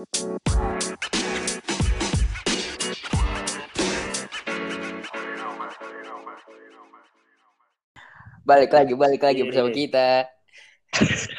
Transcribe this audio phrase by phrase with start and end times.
[0.00, 0.16] Balik
[8.72, 9.48] lagi, balik lagi Iya.
[9.52, 10.24] bersama kita.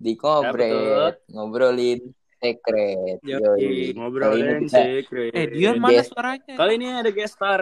[0.00, 2.00] Di Ngobret, ngobrolin
[2.40, 3.20] secret.
[3.20, 3.44] Yoi, Yoi.
[3.52, 5.32] Kali ini ngobrolin kita secret.
[5.36, 5.82] Eh, Dion Yes.
[5.84, 6.54] mana suaranya?
[6.56, 7.60] Kali ini ada guest star.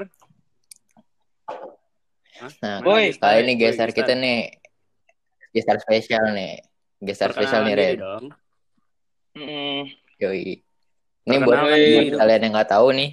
[2.39, 2.53] Hah?
[2.63, 3.35] Nah, guest star?
[3.35, 4.23] kali ini guest kita star.
[4.23, 4.41] nih.
[5.51, 6.63] Geser spesial nih.
[7.03, 7.91] Geser spesial nih, Ren.
[7.97, 8.46] diri dong.
[9.37, 10.65] Mm, Yoi.
[11.27, 13.11] Ini buat, buat kalian yang nggak tahu nih.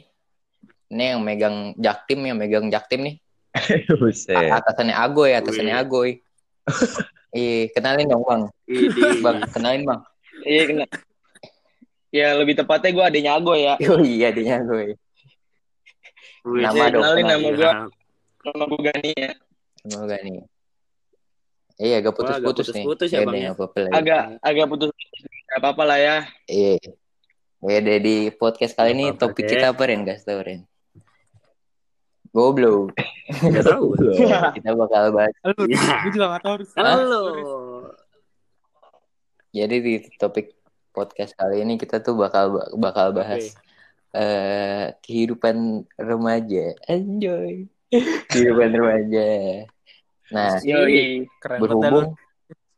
[0.87, 3.15] Ini yang megang jaktim, yang megang jaktim nih.
[4.55, 5.75] Atasannya Agoy, atasannya.
[5.75, 6.23] Agoy.
[7.35, 8.43] Ih, kenalin dong, Bang.
[9.19, 10.01] Bang, kenalin, Bang.
[10.45, 10.85] iya kena.
[12.13, 13.73] Ya lebih tepatnya gue adanya Ago ya.
[13.81, 14.93] Yoi, adanya Agoy.
[16.45, 17.71] Nama Saya dong, kenalin nama gue,
[18.45, 19.31] nama gue Gani ya.
[19.83, 20.39] Semoga nih.
[21.75, 22.85] Iya, agak putus-putus nih.
[22.85, 23.51] putus-putus ya, Iya Bang, deh, ya?
[23.51, 23.91] apa-apa lah.
[23.93, 24.89] Agak agak putus.
[25.47, 26.15] Gak apa-apa lah ya.
[26.45, 26.77] Iya.
[27.63, 29.55] Ya deh di podcast kali ini topik deh.
[29.55, 30.03] kita apa Ren?
[30.03, 30.67] Gas tau Ren.
[32.29, 32.97] Goblok.
[33.29, 33.85] Nggak tahu.
[34.57, 35.33] kita bakal bahas.
[35.41, 35.81] Halo, Ya.
[36.01, 36.69] gue juga gak tau harus.
[36.73, 37.23] Halo.
[39.49, 40.57] Jadi di topik
[40.89, 43.53] podcast kali ini kita tuh bakal bakal bahas
[44.11, 46.73] eh kehidupan remaja.
[46.85, 47.69] Enjoy.
[48.33, 49.29] kehidupan remaja.
[50.31, 51.27] Nah, Yoi.
[51.41, 52.15] Keren berhubung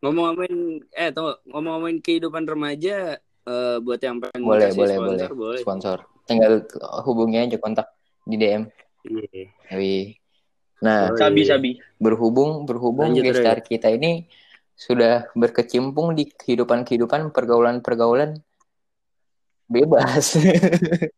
[0.05, 5.97] Ngomong-ngomongin eh tunggu, ngomong-ngomongin kehidupan remaja eh, buat yang pengen boleh boleh sponsor, boleh sponsor.
[6.29, 6.65] Tinggal
[7.05, 7.89] hubungi aja kontak
[8.21, 8.69] di DM.
[9.05, 10.13] Iya.
[10.85, 11.21] Nah, Boleh.
[11.21, 11.71] Sabi sabi.
[11.97, 14.29] berhubung berhubung Lanjut, gestar kita ini
[14.75, 18.37] sudah berkecimpung di kehidupan-kehidupan pergaulan-pergaulan
[19.65, 20.37] bebas.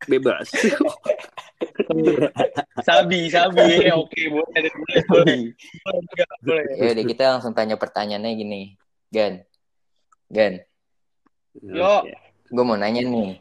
[0.08, 0.48] Bebas.
[2.86, 3.90] Sabi sabi.
[3.90, 5.38] Oke boleh boleh boleh.
[6.46, 6.74] boleh.
[6.78, 8.62] ya udah kita langsung tanya pertanyaannya gini.
[9.10, 9.42] Gan.
[10.28, 10.60] Gan,
[11.64, 12.04] Yo.
[12.52, 13.40] Gue mau nanya nih.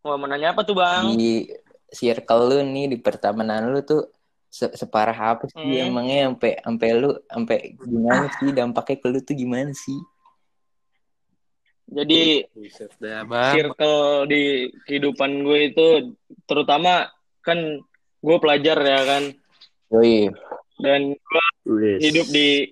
[0.00, 1.12] Mau menanya apa tuh bang?
[1.14, 1.52] Di
[1.92, 4.08] circle lu nih di pertemanan lu tuh
[4.48, 5.92] se- separah apa sih Hmm.
[5.92, 10.00] emangnya sampai sampai lu sampai gimana sih dampaknya ke lu tuh gimana sih?
[11.90, 12.46] Jadi.
[13.02, 15.86] Ya, circle di kehidupan gue itu
[16.46, 17.10] terutama
[17.42, 17.58] kan
[18.20, 19.22] gue pelajar ya kan
[19.90, 20.28] Yoi,
[20.78, 21.16] dan
[21.66, 22.68] gue hidup di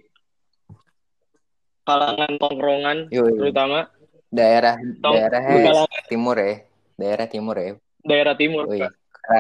[1.83, 3.33] kalangan tongkrongan yoi.
[3.41, 3.89] terutama
[4.28, 6.55] Daerah Tong- daerah kalangan timur ya.
[7.01, 7.73] Daerah timur ya.
[8.05, 8.65] daerah timur.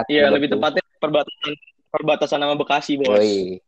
[0.08, 1.52] Iya lebih tepatnya perbatasan
[1.92, 3.20] perbatasan sama Bekasi bos.
[3.20, 3.60] Yoi.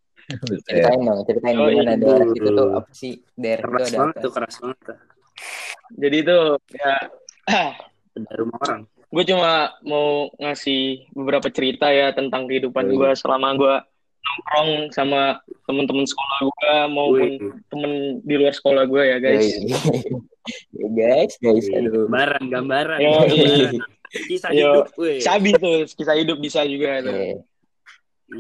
[0.65, 1.77] Ceritain dong, ceritain Yoi.
[1.77, 3.13] gimana daerah itu tuh apa sih?
[3.37, 4.79] Daerah itu Keras ada banget tuh, keras banget.
[5.41, 5.99] Tuh.
[5.99, 6.39] Jadi itu
[6.71, 6.93] ya
[8.15, 8.83] Dari rumah orang.
[9.11, 9.53] gue cuma
[9.83, 13.75] mau ngasih beberapa cerita ya tentang kehidupan gue selama gue
[14.21, 17.35] nongkrong sama temen-temen sekolah gue maupun Wih.
[17.67, 17.93] temen
[18.23, 19.47] di luar sekolah gue ya guys.
[20.73, 22.09] Ya guys, guys, aduh.
[22.09, 22.99] Gambaran, gambaran.
[22.99, 23.77] Yo, gambaran.
[24.27, 24.57] Kisah Yo.
[24.57, 24.85] hidup.
[25.21, 27.13] Sabi tuh kisah hidup bisa juga tuh.
[27.13, 27.35] Iya.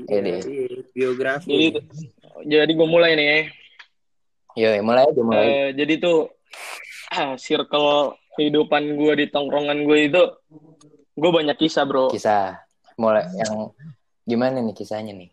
[0.08, 0.38] Iya, Iya.
[0.40, 0.80] iya.
[0.90, 1.46] Biografi.
[1.46, 1.66] Jadi
[2.48, 3.52] jadi gue mulai nih.
[4.56, 5.44] Yoi, mulai aja mulai.
[5.44, 6.32] Eh, jadi tuh
[7.44, 10.22] circle kehidupan gue di tongkrongan gue itu
[11.18, 12.08] gue banyak kisah bro.
[12.08, 12.62] Kisah
[12.96, 13.74] mulai yang
[14.24, 15.30] gimana nih kisahnya nih?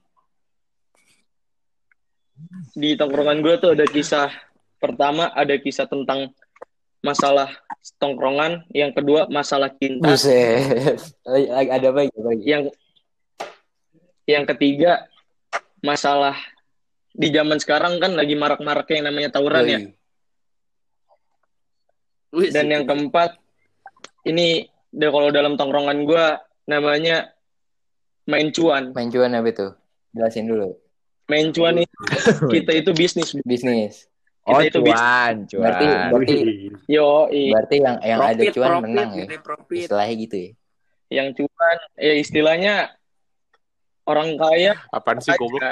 [2.74, 4.30] Di tongkrongan gue tuh ada kisah
[4.78, 6.34] pertama ada kisah tentang
[7.02, 7.50] masalah
[8.02, 11.00] tongkrongan, yang kedua masalah cinta, Buset.
[11.24, 12.44] Ada apa lagi?
[12.44, 12.64] Yang
[14.28, 15.08] yang ketiga
[15.80, 16.36] masalah
[17.16, 19.80] di zaman sekarang kan lagi marak-maraknya yang namanya tawuran ya.
[19.80, 19.96] Yoi.
[22.32, 23.40] Dan yang keempat
[24.28, 26.26] ini deh kalau dalam tongkrongan gue
[26.68, 27.32] namanya
[28.28, 28.92] main cuan.
[28.92, 29.68] Main cuan apa itu?
[30.12, 30.76] Jelasin dulu.
[31.28, 31.98] Main cuan itu
[32.54, 33.36] kita itu bisnis.
[33.44, 34.08] Bisnis.
[34.48, 35.60] Oh, Kita itu cuan, cuan.
[35.60, 36.36] Berarti berarti
[36.88, 39.26] Yo, berarti yang yang ada Profit, cuan profit, menang ya.
[39.28, 39.80] ini profit.
[39.88, 40.52] Istilahnya gitu ya.
[41.08, 42.74] yang cuan ya istilahnya
[44.08, 45.64] orang kaya Apaan sih goblok?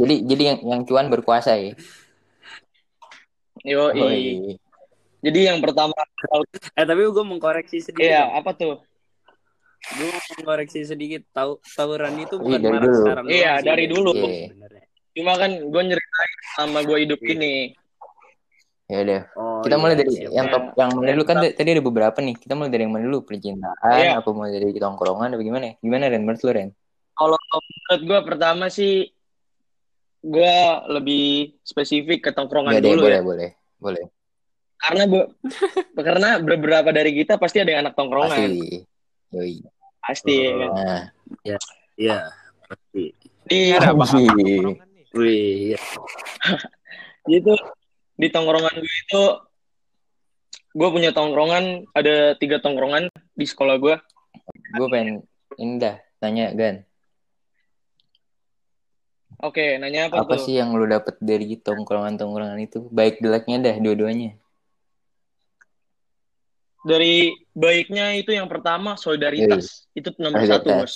[0.00, 1.76] Jadi jadi yang yang cuan berkuasa ya.
[3.62, 4.56] Yo, Oh, iya.
[5.22, 5.94] Jadi yang pertama
[6.74, 8.02] Eh tapi gue mengkoreksi sedikit.
[8.04, 8.82] Iya, apa tuh?
[9.94, 11.22] Gue mau mengkoreksi sedikit.
[11.30, 12.98] Tahu tawuran itu Iya, bukan dari marak dulu.
[12.98, 13.24] sekarang.
[13.26, 13.64] Iya, sih.
[13.64, 14.10] dari dulu.
[14.12, 14.26] Iya.
[14.50, 14.84] Sebenarnya.
[15.12, 17.30] Cuma kan gue nyeritain sama gue hidup Iya.
[17.32, 17.54] ini.
[18.86, 19.20] Ya udah.
[19.34, 20.30] Oh, Kita iya, mulai dari siap.
[20.32, 22.34] yang top yang mana dulu kan tadi ada beberapa nih.
[22.36, 23.18] Kita mulai dari yang mana dulu?
[23.22, 24.12] Percintaan Iya.
[24.18, 25.66] apa mulai dari tongkrongan apa gimana?
[25.78, 26.22] Gimana Ren?
[26.22, 26.68] Menurut lu Ren?
[27.12, 29.06] Kalau menurut gue pertama sih
[30.20, 30.54] gue
[30.88, 31.24] lebih
[31.62, 33.22] spesifik ke tongkrongan Ya deh, dulu boleh, ya.
[33.22, 33.50] boleh.
[33.78, 34.04] Boleh.
[34.82, 35.20] Karena bu,
[35.94, 38.34] karena beberapa dari kita pasti ada yang anak tongkrongan.
[38.34, 38.82] Pasti.
[39.30, 39.54] Yoi.
[40.02, 40.34] Pasti.
[40.42, 40.70] ya kan?
[40.74, 41.02] Nah,
[41.46, 41.56] Iya.
[42.66, 43.04] Pasti.
[43.46, 44.58] Tongkrongan nih?
[45.12, 45.78] Wih, iya.
[47.38, 47.54] itu
[48.18, 49.22] di tongkrongan gue itu
[50.72, 53.96] gue punya tongkrongan ada tiga tongkrongan di sekolah gue
[54.72, 55.22] Gue pengen
[55.60, 56.82] ini dah tanya Gan.
[59.42, 62.88] oke nanya apa, Apa tuh sih yang lu dapet dari tongkrongan-tongkrongan itu?
[62.88, 64.38] Baik jeleknya dah dua-duanya.
[66.82, 70.94] Dari baiknya itu yang pertama solidaritas itu nomor satu bos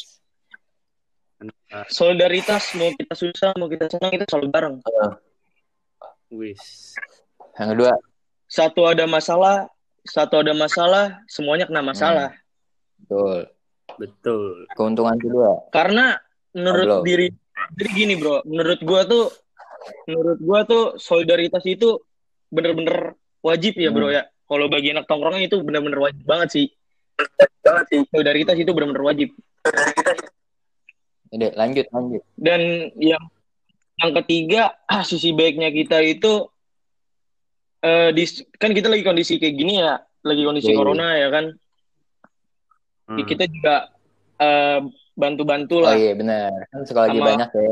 [1.37, 1.87] Solidaritas.
[1.93, 4.75] solidaritas mau kita susah mau kita senang kita selalu bareng
[6.27, 6.97] Wis.
[7.55, 7.93] Yang kedua,
[8.47, 9.71] satu ada masalah
[10.03, 12.31] satu ada masalah semuanya kena masalah
[12.99, 13.47] betul.
[13.97, 14.67] Betul.
[14.75, 15.71] Keuntungan kedua.
[15.71, 16.19] karena
[16.51, 17.03] menurut Belum.
[17.05, 17.29] diri
[17.79, 19.31] jadi gini bro menurut gua tuh
[20.05, 22.01] menurut gua tuh solidaritas itu
[22.49, 24.17] bener-bener wajib ya bro Hmm.
[24.17, 26.67] ya kalau bagi anak tongkrongan itu bener-bener wajib banget sih
[28.09, 29.31] solidaritas itu bener-bener wajib
[31.27, 32.23] Udah, lanjut, lanjut.
[32.39, 32.61] dan
[32.97, 33.23] yang
[33.99, 36.47] yang ketiga ah, sisi baiknya kita itu
[37.79, 38.25] eh di
[38.57, 40.81] kan kita lagi kondisi kayak gini ya lagi kondisi Iya, iya.
[40.81, 41.47] corona ya kan
[43.07, 43.23] Hmm.
[43.23, 43.87] kita juga
[44.37, 44.83] eh,
[45.15, 46.51] bantu-bantu Oh lah iya benar.
[46.69, 47.63] Kan sekolah lagi Sama- banyak ya.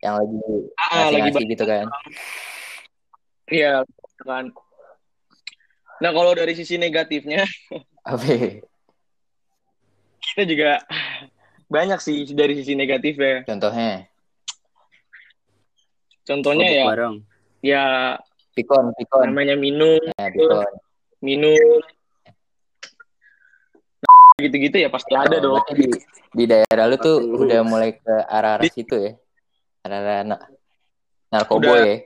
[0.00, 1.86] Yang lagi Ah, lagi ngasih-ngasih gitu kan.
[3.50, 3.72] Iya
[4.22, 4.44] kan.
[5.96, 7.44] Nah kalau dari sisi negatifnya
[8.10, 8.24] Apa?
[8.24, 8.60] ya?
[10.26, 10.70] kita juga
[11.66, 13.46] banyak sih dari sisi negatifnya.
[13.46, 14.04] Contohnya,
[16.22, 17.14] Contohnya ya, bareng.
[17.62, 17.84] ya
[18.52, 19.30] pikon, pikon.
[19.30, 20.66] namanya minum, Nah, pikon.
[21.22, 21.78] minum,
[24.36, 25.54] gitu-gitu ya pasti ada Oh, dong.
[25.62, 25.86] berarti di,
[26.34, 27.40] di daerah lu tuh Aduh.
[27.46, 29.12] udah mulai ke arah-arah situ ya.
[29.82, 30.36] Arah-arah na
[31.30, 31.78] narkoba Udah.
[31.80, 31.96] ya.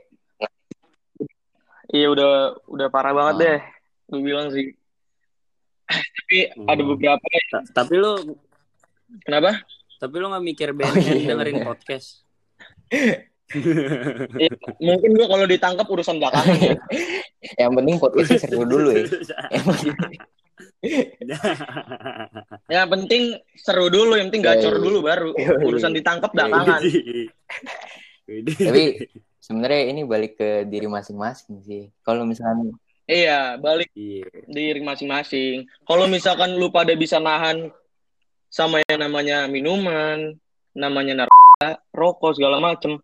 [1.91, 2.31] Iya udah
[2.71, 3.41] udah parah banget Ah.
[3.43, 3.59] deh,
[4.11, 4.75] gue bilang sih.
[6.19, 6.67] Tapi Hmm.
[6.67, 8.35] ada beberapa Ta- Tapi lu
[9.23, 9.59] kenapa?
[9.97, 11.67] tapi lu nggak mikir Oh, BNN iya, dengerin bener.
[11.67, 12.25] podcast.
[14.77, 16.73] Mungkin gue kalau ditangkap urusan belakangan ya.
[17.59, 19.05] Yang penting podcastnya seru dulu ya.
[22.65, 24.81] Yang penting- seru dulu, yang penting Iya, gacor iya.
[24.81, 25.29] dulu baru.
[25.35, 25.65] Iya, iya.
[25.67, 26.81] Urusan ditangkap belakangan.
[28.41, 28.83] Tapi
[29.37, 31.83] sebenarnya ini balik ke diri masing-masing sih.
[32.01, 32.73] Kalau misalnya
[33.05, 34.27] Iya, balik Iya.
[34.47, 35.67] diri masing-masing.
[35.83, 37.67] Kalau misalkan lu pada bisa nahan
[38.47, 40.37] sama yang namanya minuman,
[40.71, 42.99] namanya narkoba, rokok segala macem,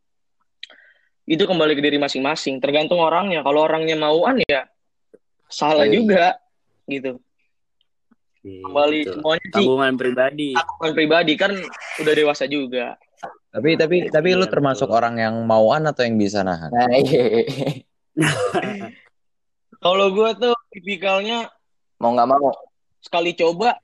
[1.27, 2.59] itu kembali ke diri masing-masing.
[2.59, 3.43] Tergantung orangnya.
[3.43, 4.63] Kalau orangnya mauan ya
[5.47, 5.93] salah Iya.
[5.93, 6.25] juga
[6.87, 7.19] gitu.
[8.47, 9.13] Iya, Kembali betul.
[9.19, 9.51] semuanya sih
[9.97, 10.49] pribadi.
[10.55, 11.51] tanggungan pribadi kan
[11.99, 12.95] udah dewasa juga.
[13.51, 14.99] Tapi tapi tapi lu Iya, termasuk betul.
[15.03, 16.69] orang yang mauan atau yang bisa nahan?
[16.71, 17.43] nah iya.
[19.77, 21.49] Kalau gue tuh tipikalnya
[22.01, 22.49] mau nggak mau
[23.01, 23.77] sekali coba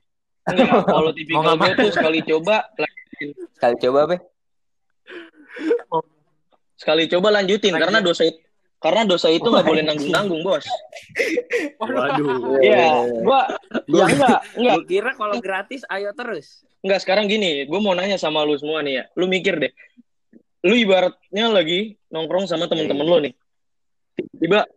[0.50, 0.84] enggak.
[0.86, 3.30] Kalau tipikal gue tuh sekali coba lanjutin.
[3.56, 4.18] sekali coba apa?
[6.74, 8.44] sekali coba lanjutin karena dosa itu
[8.84, 10.68] karena dosa itu nggak boleh nanggung-nanggung bos.
[11.80, 12.60] Waduh.
[12.60, 13.48] Iya, gua
[13.88, 16.68] ya enggak, enggak, Gue kira kalau gratis ayo terus.
[16.84, 19.04] enggak sekarang gini, gue mau nanya sama lu semua nih ya.
[19.16, 19.72] Lu mikir deh.
[20.68, 23.34] Lu ibaratnya lagi nongkrong sama temen-temen lu nih.
[24.36, 24.68] Tiba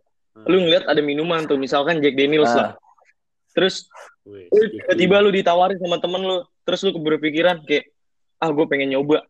[0.45, 2.55] lu ngeliat ada minuman tuh, misalkan Jack Daniels Ah.
[2.55, 2.71] lah.
[3.55, 3.89] Terus
[4.69, 7.89] tiba-tiba lu ditawarin sama temen lu, terus lu berpikiran kayak
[8.37, 9.25] ah gue pengen nyoba.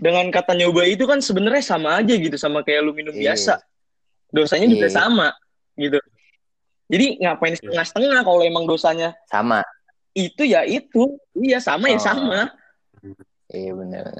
[0.00, 3.36] Dengan kata nyoba itu kan sebenarnya sama aja gitu sama kayak lu minum Iya.
[3.36, 3.60] biasa.
[4.32, 4.96] Dosanya juga Iya.
[4.96, 5.28] sama
[5.76, 6.00] gitu.
[6.88, 9.60] Jadi ngapain setengah-setengah kalau emang dosanya Sama.
[10.10, 11.06] itu ya itu
[11.38, 12.02] iya sama ya Oh.
[12.02, 12.40] sama
[13.46, 14.10] Iya benar.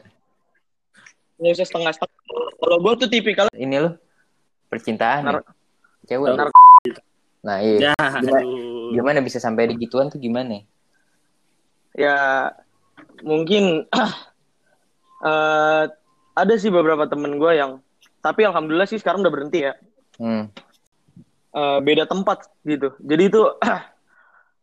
[1.34, 2.18] nggak usah setengah setengah
[2.60, 3.90] kalau gue tuh tipikal Ini lo
[4.70, 5.26] percintaan.
[5.26, 5.52] Nar- ya?
[6.06, 6.38] Cewek.
[6.38, 6.54] nar-
[7.40, 7.90] Nah iya.
[7.90, 8.92] Ya, Gimana, aduh.
[8.94, 10.62] gimana bisa sampai di gituan tuh gimana?
[11.90, 12.46] ya
[13.26, 13.82] mungkin
[15.26, 15.84] eh,
[16.32, 17.82] ada sih beberapa temen gue yang
[18.22, 19.74] tapi alhamdulillah sih sekarang udah berhenti ya
[20.20, 20.52] Hmm.
[21.50, 23.42] Eh, beda tempat gitu jadi itu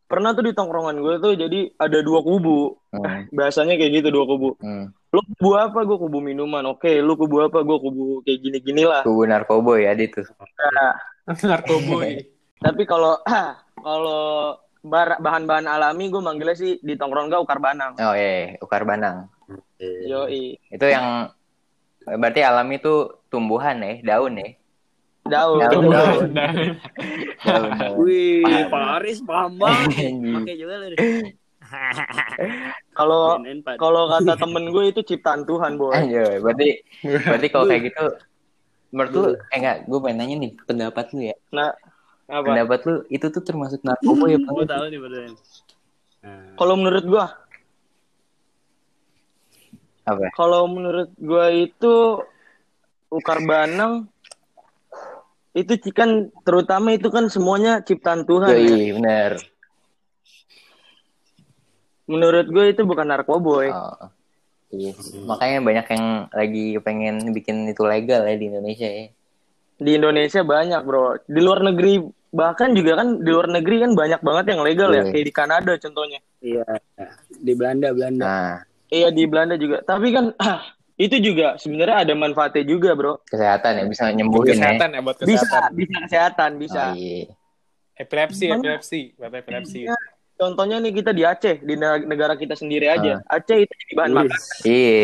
[0.07, 3.27] pernah tuh di tongkrongan gue tuh jadi ada dua kubu Hmm.
[3.29, 4.89] bahasanya kayak gitu dua kubu Hmm.
[5.07, 8.83] lu kubu apa gue kubu minuman oke lu kubu apa gue kubu kayak gini gini
[8.83, 10.25] lah Kubu narkoba ya dia tuh.
[11.43, 12.23] Narkoboy.
[12.57, 13.19] tapi kalau
[13.85, 18.81] kalau bar- bahan-bahan alami gue manggilnya sih di tongkrong gue ukar banang Oh iya, ukar
[18.81, 19.29] banang.
[19.77, 21.29] yoi Itu yang
[22.01, 22.95] berarti alami itu
[23.27, 24.56] tumbuhan ya, daun ya.
[25.29, 25.72] Daun Daun.
[25.72, 26.24] Daun, daun.
[27.43, 27.69] Daun.
[27.77, 27.96] daun.
[28.03, 29.88] Wih, Paris paham banget.
[29.91, 30.17] Anjing.
[30.41, 30.88] Pakai juga lu.
[32.98, 33.43] kalau
[33.75, 38.05] kalau kata temen gue itu ciptaan Tuhan boy Anjir, berarti berarti kalau kayak gitu
[38.96, 41.36] menurut lu eh enggak, gue pengen nanya nih pendapat lu ya.
[41.51, 41.75] nah
[42.27, 45.34] apa Pendapat lu itu tuh termasuk narkoba ya, Gue tahu nih beneran.
[46.24, 47.25] Nah, kalau menurut gue
[50.07, 50.25] Apa?
[50.39, 51.96] kalau menurut gue itu
[53.12, 54.07] ukar banang
[55.57, 56.09] itu kan
[56.45, 58.45] terutama itu kan semuanya ciptaan Tuhan.
[58.47, 58.61] ya.
[58.61, 59.31] Yoi, bener.
[62.07, 63.67] Menurut gue itu bukan narkoboy.
[63.67, 64.07] Oh,
[64.71, 64.93] iya.
[65.27, 69.11] Makanya banyak yang lagi pengen bikin itu legal ya di Indonesia ya.
[69.77, 71.27] Di Indonesia banyak, Bro.
[71.27, 75.03] Di luar negeri bahkan juga kan di luar negeri kan banyak banget yang legal ya,
[75.03, 75.11] Iya.
[75.11, 76.19] kayak di Kanada contohnya.
[76.39, 76.65] Iya.
[77.33, 78.23] Di Belanda, Belanda.
[78.23, 78.55] Nah,
[78.87, 79.83] Iya di Belanda juga.
[79.83, 80.31] Tapi kan
[80.97, 83.21] itu juga sebenarnya ada manfaatnya juga, Bro.
[83.29, 84.53] kesehatan ya bisa Buat nyembuhin ya.
[84.57, 85.71] kesehatan ya, buat Bisa, kesehatan.
[85.77, 86.81] bisa kesehatan, bisa.
[86.81, 87.21] Oh, iya.
[87.97, 88.57] Epilepsi, Mana?
[88.57, 89.79] epilepsi, buat epilepsi.
[90.37, 93.21] Contohnya nih kita di Aceh, di ne- negara kita sendiri aja.
[93.25, 93.37] Ah.
[93.37, 94.17] Aceh itu jadi bahan Wih.
[94.25, 94.39] makan.
[94.65, 95.01] Iya.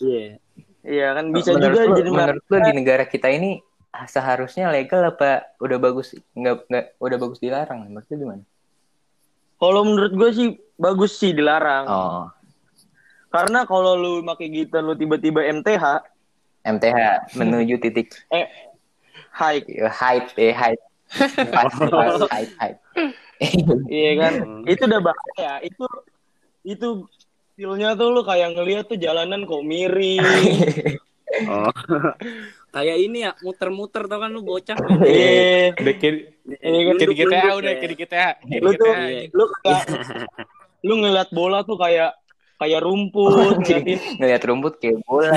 [0.00, 0.24] Iya.
[0.80, 2.64] Iya kan bisa menurut juga lu, jadi menurut lu makan.
[2.64, 3.60] di negara kita ini
[4.08, 8.42] seharusnya legal apa udah bagus nggak nggak udah bagus dilarang menurut lu gimana?
[9.60, 10.48] Kalau menurut gue sih
[10.80, 11.84] bagus sih dilarang.
[11.84, 12.24] Oh,
[13.30, 15.84] Karena kalau lu pakai gitar lu tiba-tiba MTH,
[16.60, 16.98] MTH
[17.34, 18.46] menuju titik eh
[19.30, 20.80] high, height eh height
[21.48, 22.78] pas pas height height.
[23.86, 24.34] iya kan?
[24.66, 25.52] Itu udah bahaya.
[25.62, 25.86] Itu
[26.60, 26.88] itu
[27.54, 30.20] feelnya tuh lu kayak ngeliat tuh jalanan kok miring.
[31.46, 31.70] Oh.
[32.74, 34.74] Kayak ini ya, muter-muter tau kan lu bocah.
[35.06, 35.78] Iya.
[35.78, 36.14] Udah kayak
[36.58, 36.94] Iya kan?
[36.98, 37.78] kayak kita Lunduk-lunduk udah ya.
[37.78, 38.16] kayak kita.
[38.58, 38.92] Lu tuh.
[38.92, 39.22] Iya.
[39.30, 39.82] lu kayak
[40.82, 42.18] lu ngeliat bola tuh kayak
[42.60, 45.32] kayak rumput ngeliatin Ngeliat rumput kayak bola.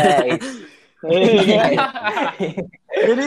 [1.04, 1.74] Iya kan?
[2.96, 3.26] jadi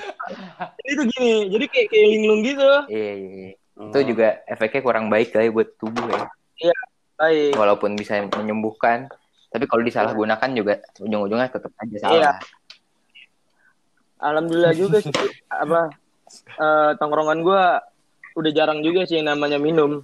[0.81, 3.53] jadi tuh gini jadi kayak kayak linglung gitu Iya, iya, iya.
[3.77, 6.05] Itu juga efeknya kurang baik kali buat tubuh
[6.57, 6.73] ya.
[7.21, 9.09] baik Walaupun bisa menyembuhkan,
[9.53, 12.17] tapi kalau disalahgunakan juga ujung-ujungnya tetap aja salah.
[12.17, 12.33] Iya.
[14.17, 15.13] alhamdulillah juga sih
[15.53, 15.93] apa
[16.57, 17.85] eh, tongkrongan gua
[18.33, 20.01] udah jarang juga sih yang namanya minum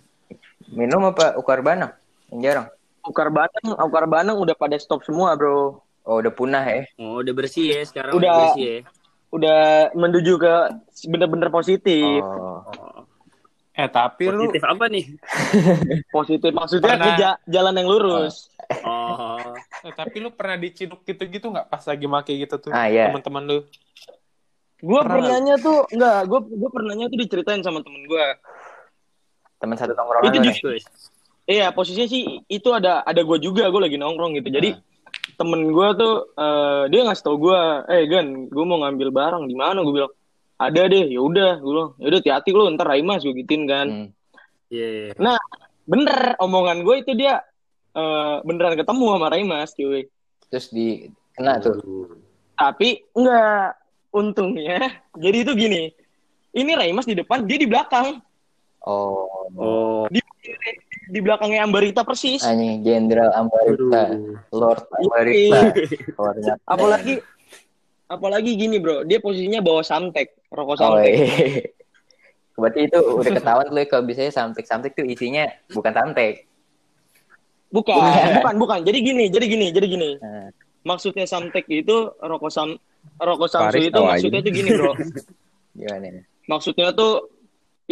[0.72, 1.92] Minum apa ukar banang?
[2.32, 2.66] Yang jarang.
[3.04, 6.82] Ukar banang ukar banang udah pada stop semua bro Oh, udah punah ya.
[6.96, 8.26] Oh, udah bersih ya sekarang Udah.
[8.26, 8.78] udah bersih ya.
[9.30, 9.60] udah
[9.92, 10.54] menuju ke
[11.06, 13.06] bener-bener positif Oh.
[13.72, 15.04] Eh tapi lu Positif apa nih?
[16.16, 18.50] positif maksudnya Pernah- ja- jalan yang lurus
[18.82, 19.38] Oh.
[19.80, 23.08] eh, tapi lu pernah diciduk gitu-gitu nggak pas lagi make gitu tuh Ah, iya.
[23.08, 23.58] teman-teman lu?
[24.78, 25.14] Gue Pernah.
[25.16, 28.26] pernahnya tuh enggak, gue gue pernahnya tuh diceritain sama temen gue.
[29.56, 30.54] Teman satu tongkrongan Itu nih.
[30.58, 30.84] Guys.
[31.42, 34.48] Iya, posisinya sih itu ada ada gue juga, gue lagi nongkrong gitu.
[34.54, 34.78] Jadi
[35.34, 39.56] temen gue tuh eh, dia ngasih tau gue, eh Gan, gue mau ngambil barang di
[39.58, 39.82] mana?
[39.82, 40.12] Gue bilang
[40.62, 43.86] ada deh, ya udah, gue bilang, ya udah hati-hati lu, ntar Raimas gue gituin kan.
[43.90, 44.06] Hmm.
[44.70, 45.18] Iya.
[45.82, 47.42] Bener, omongan gue itu dia
[47.98, 50.06] eh, beneran ketemu sama Raimas, cuy.
[50.46, 52.06] Terus di kena tuh.
[52.54, 53.82] Tapi enggak,
[54.14, 55.02] untungnya.
[55.24, 55.82] Jadi itu gini,
[56.54, 58.22] ini Raimas di depan, dia di belakang.
[58.82, 59.46] Oh.
[59.54, 60.04] Oh.
[60.10, 60.18] Di,
[61.08, 62.42] di belakangnya Ambarita persis.
[62.42, 64.36] Anjing Jenderal Ambarita, Aduh.
[64.50, 65.60] Lord Ambarita.
[66.72, 67.22] Apalagi
[68.12, 71.64] apalagi gini bro dia posisinya bawa samtek rokok Oh, samtek iya.
[72.60, 76.44] Berarti itu udah ketahuan tuh kalau biasanya samtek-samtek tuh isinya bukan samtek.
[77.72, 77.96] bukan
[78.44, 80.52] bukan bukan jadi gini jadi gini jadi gini Nah,
[80.84, 82.76] maksudnya samtek itu rokok sam
[83.16, 84.92] rokok samsu Paris itu maksudnya itu gini bro
[85.72, 86.22] gimana ya?
[86.44, 87.31] maksudnya tuh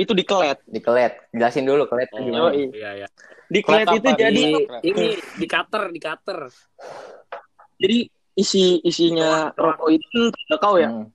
[0.00, 1.12] itu dikelet Dikelet.
[1.30, 2.50] Jelasin dulu kelet Oh, gimana.
[2.56, 3.08] Iya iya.
[3.46, 4.18] dikelet Kelet itu apa?
[4.18, 6.38] jadi Di, Di- ini di cutter, di cutter.
[7.76, 7.98] jadi
[8.32, 10.20] isi isinya rokok itu
[10.56, 11.06] kau ya Hmm,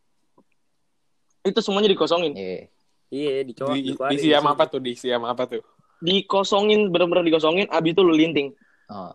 [1.42, 2.70] itu semuanya dikosongin iya.
[3.08, 3.70] Iya, dicoak.
[3.72, 4.82] Di, diisi sama apa tuh?
[4.82, 5.62] Diisi sama apa tuh?
[5.98, 8.50] dikosongin bener-bener dikosongin abis itu lu linting
[8.86, 9.10] Oh.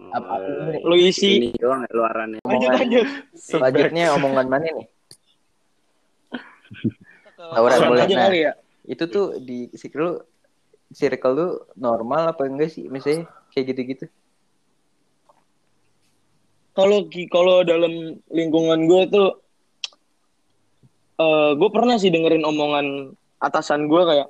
[0.00, 2.38] Oh, Apa- apa- lu isi Ini doang ya, luarannya.
[2.42, 4.86] lanjut Omongan- lanjut Selanjutnya omongan mana nih?
[7.54, 8.04] Laura, boleh.
[8.04, 8.24] aja Nah.
[8.26, 8.52] kali ya
[8.90, 10.14] Itu tuh di circle lu
[10.90, 14.06] circle lu normal apa enggak sih misalnya kayak gitu-gitu?
[16.70, 17.92] kalau kalau dalam
[18.30, 19.28] lingkungan gue tuh
[21.18, 24.28] eh gue pernah sih dengerin omongan atasan gue kayak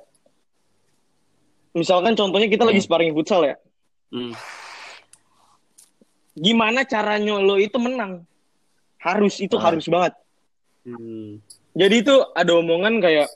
[1.71, 2.87] misalkan contohnya kita lagi Hmm.
[2.89, 3.55] sparring futsal ya
[4.11, 4.35] Hmm.
[6.35, 8.25] gimana caranya lo itu menang
[8.99, 9.71] harus itu Ah.
[9.71, 10.13] harus banget
[10.83, 11.39] Hmm.
[11.71, 13.29] jadi itu ada omongan kayak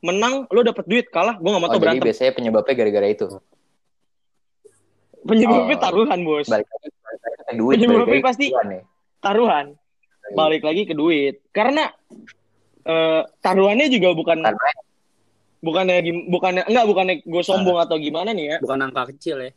[0.00, 3.06] menang lo dapet duit kalah gue gak mau Oh, tau jadi berantem biasanya penyebabnya gara-gara
[3.06, 3.26] itu.
[5.22, 5.80] penyebabnya Oh.
[5.80, 7.74] taruhan bos Balik lagi, balik lagi ke duit.
[7.74, 8.82] Penyebabnya balik lagi ke pasti- uang ya.
[9.20, 9.66] taruhan
[10.30, 11.84] balik lagi ke duit karena
[12.82, 14.70] eh taruhannya juga bukan Karena
[15.60, 17.84] bukannya gim- bukannya enggak bukannya gue sombong Ah.
[17.84, 19.50] atau gimana nih ya Bukan angka kecil ya.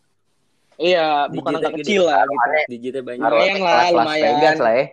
[0.75, 3.23] iya bukan angka kecil lah gitu Digitnya banyak.
[3.23, 4.27] Lumayan lah, kelas Las lumayan.
[4.33, 4.85] Vegas lah ya.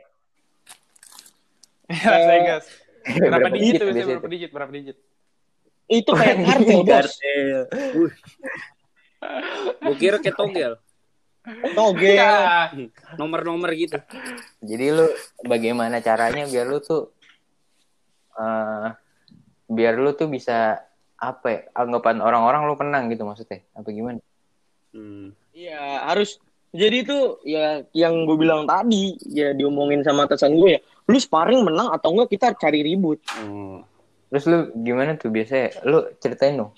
[1.90, 2.64] Las Vegas.
[3.00, 4.50] Berapa Berapa digit tuh biasanya Berapa digit?
[4.52, 4.97] Berapa digit?
[5.91, 7.61] Itu kayak kartel bos Kartel.
[9.83, 10.73] Gua kira kayak togel.
[11.75, 12.71] togel Ya.
[13.19, 13.99] Nomor-nomor gitu.
[14.63, 15.07] Jadi lu
[15.45, 17.11] bagaimana caranya biar lu tuh
[18.39, 18.87] eh,
[19.67, 20.79] biar lu tuh bisa
[21.21, 24.25] apa ya, anggapan orang-orang lu menang gitu maksudnya apa gimana
[24.91, 25.31] Hmm.
[25.55, 30.81] Iya, harus jadi itu ya yang gue bilang tadi ya diomongin sama atasan gue ya.
[31.11, 33.23] Lu sparring menang atau enggak kita cari ribut.
[33.31, 33.87] Hmm.
[34.31, 36.73] Terus lu gimana tuh biasanya lu ceritain dong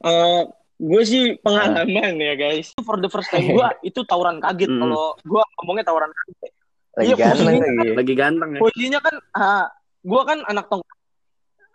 [0.00, 0.42] Eh
[0.76, 1.86] gue sih pengalaman
[2.18, 2.76] ya guys.
[2.76, 4.80] For the first time gue itu tawuran kaget Hmm.
[4.82, 6.52] kalau gue ngomongnya tawuran kaget.
[6.94, 8.60] lagi Iya, ganteng lagi Lagi ganteng ya.
[8.60, 9.64] Posisinya kan ah,
[10.02, 10.82] gue kan anak tong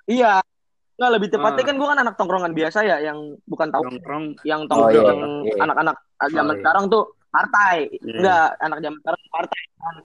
[0.05, 0.45] Iya.
[0.93, 1.65] Nggak lebih tepatnya Ah.
[1.65, 4.25] kan gue kan anak tongkrongan biasa ya yang bukan tahu Nongkrong.
[4.43, 5.53] yang Oh, tongkrong iya, yang iya.
[5.59, 5.95] anak-anak
[6.27, 6.59] zaman Oh, iya.
[6.61, 7.77] sekarang tuh partai.
[7.95, 8.13] Iya.
[8.13, 9.61] Enggak, anak zaman sekarang partai.
[9.73, 9.95] kan.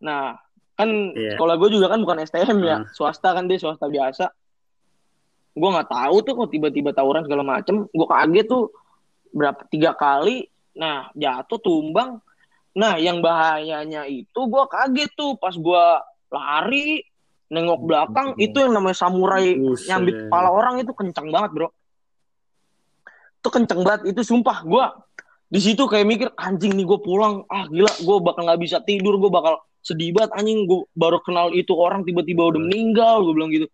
[0.00, 0.24] Nah,
[0.72, 1.36] kan Iya.
[1.36, 2.88] sekolah gue juga kan bukan STM ya, Hmm.
[2.90, 4.32] swasta kan dia swasta biasa.
[5.52, 7.84] Gue nggak tahu tuh kok tiba-tiba tawuran segala macem.
[7.86, 8.72] Gue kaget tuh
[9.30, 10.48] berapa tiga kali.
[10.72, 12.24] Nah, jatuh tumbang.
[12.72, 15.84] Nah, yang bahayanya itu gue kaget tuh pas gue
[16.32, 17.04] lari
[17.52, 19.92] nengok belakang itu yang namanya samurai Buset.
[19.92, 21.68] nyambit kepala orang itu kencang banget bro
[23.36, 24.84] itu kenceng banget itu sumpah gue
[25.52, 29.20] di situ kayak mikir anjing nih gue pulang ah gila gue bakal nggak bisa tidur
[29.20, 33.50] gue bakal sedih banget anjing gue baru kenal itu orang tiba-tiba udah meninggal gue bilang
[33.50, 33.66] gitu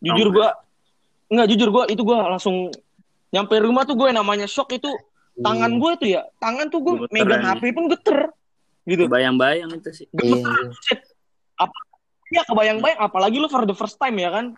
[0.00, 0.48] jujur gue
[1.32, 2.72] nggak jujur gue itu gue langsung
[3.30, 4.88] nyampe rumah tuh gue namanya shock itu
[5.36, 7.52] tangan gue tuh ya tangan tuh gue Gemeter megang ya.
[7.52, 8.18] HP pun geter
[8.86, 10.06] gitu Bayang-bayang itu sih.
[10.14, 10.46] Iya.
[10.86, 11.02] Shit.
[11.58, 11.74] Apa
[12.30, 14.54] ya kebayang-bayang apalagi lu for the first time ya kan.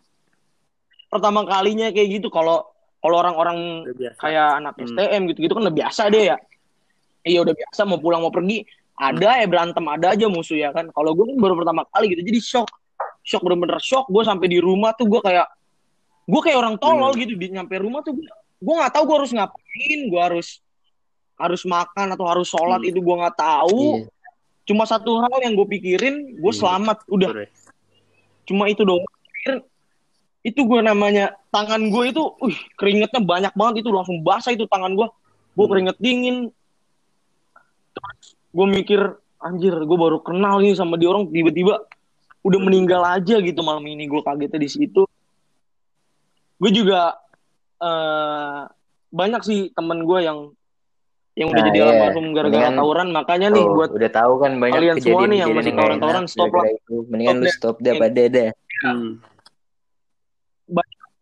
[1.09, 2.69] Pertama kalinya kayak gitu kalau
[3.01, 3.89] kalau orang-orang
[4.21, 4.93] kayak anak Hmm.
[4.93, 6.37] STM gitu-gitu kan udah biasa deh ya.
[7.25, 10.91] Iya udah biasa mau pulang mau pergi ada ya berantem ada aja musuh ya kan.
[10.91, 12.69] Kalau gue baru pertama kali gitu jadi shock.
[13.23, 15.47] Shock bener-bener shock gue sampai di rumah tuh gue kayak
[16.29, 18.13] gue kayak orang tolol gitu di nyampe rumah tuh
[18.59, 20.49] gue nggak tahu gue harus ngapain gue harus
[21.41, 22.91] harus makan atau harus sholat Hmm.
[22.91, 24.11] itu gue nggak tahu Iya.
[24.69, 26.61] cuma satu hal yang gue pikirin gue Hmm.
[26.61, 27.49] selamat udah
[28.45, 29.59] cuma itu doang Pikirin,
[30.45, 34.93] itu gue namanya tangan gue itu uh keringetnya banyak banget itu langsung basah itu tangan
[34.93, 35.71] gue gue Hmm.
[35.73, 36.37] keringet dingin
[38.59, 39.01] gue mikir
[39.39, 41.87] anjir gue baru kenal nih sama dia orang tiba-tiba
[42.43, 45.07] udah meninggal aja gitu malam ini gue kagetnya di situ
[46.59, 47.15] gue juga
[47.79, 48.67] eh
[49.09, 50.51] banyak sih temen gue yang
[51.39, 51.87] yang udah Nah, jadi iya.
[51.87, 55.39] almarhum gara-gara Mendingan- tauran makanya nih Tuh, buat udah tahu kan banyak kalian semua nih
[55.39, 56.97] yang masih tawuran-tawuran, stop itu.
[57.07, 57.55] Mendingan Stop lu deh.
[57.55, 58.51] stop deh pada dah.
[58.83, 59.11] Hmm.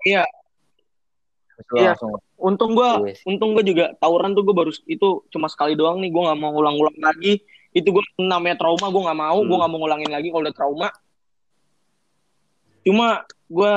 [0.07, 0.25] Iya.
[1.77, 1.93] Iya.
[1.93, 3.21] langsung untung gue Wes.
[3.25, 6.53] untung gue juga tawuran tuh gue baru itu cuma sekali doang nih gue nggak mau
[6.53, 7.41] ulang-ulang lagi
[7.73, 9.57] itu gue namanya trauma gue nggak mau gue Hmm.
[9.57, 10.89] nggak mau ngulangin lagi kalau udah trauma
[12.83, 13.09] cuma
[13.47, 13.75] gue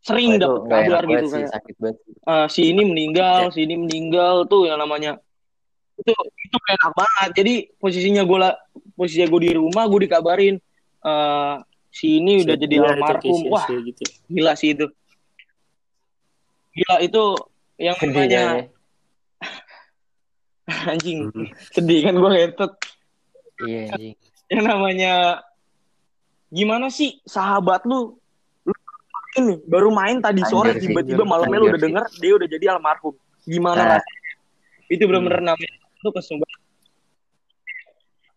[0.00, 1.96] sering dapet enak kabar gitu sih, kayak sakit banget.
[2.24, 5.16] eh, si ini meninggal si ini meninggal tuh yang namanya
[5.96, 8.52] itu itu enak banget jadi posisinya gue lah
[8.96, 10.56] posisinya gue di rumah gue dikabarin
[11.00, 11.54] eh
[11.90, 14.02] si ini udah jadi Iya, itu almarhum wah gitu.
[14.26, 14.86] gila sih itu
[16.80, 17.22] gila itu
[17.76, 18.42] yang namanya
[20.90, 21.48] anjing Hmm.
[21.68, 22.72] sedih kan gue ngetet.
[23.60, 24.14] Iya anjing.
[24.48, 25.12] yang namanya
[26.48, 28.16] gimana sih sahabat lu?
[28.62, 28.72] Lu
[29.36, 33.14] ini baru main tadi sore tiba-tiba malamnya lu udah denger dia udah jadi almarhum.
[33.42, 33.88] Gimana Nah.
[33.94, 34.32] rasanya?
[34.86, 36.48] Itu bener-bener namanya lu kesumbar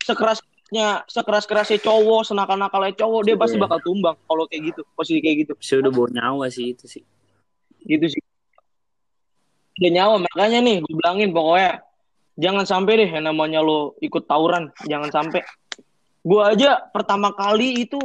[0.02, 3.64] sekerasnya sekeras kerasnya cowok senakal nakalnya cowok dia pasti Iya.
[3.64, 5.54] bakal tumbang kalau kayak gitu posisi kayak gitu.
[5.60, 7.04] Saya udah bawa nyawa sih itu sih.
[7.84, 8.23] gitu sih
[9.74, 11.72] udah nyawa makanya nih gue bilangin pokoknya
[12.38, 15.42] jangan sampai deh yang namanya lo ikut tawuran jangan sampai
[16.24, 18.00] gue aja pertama kali itu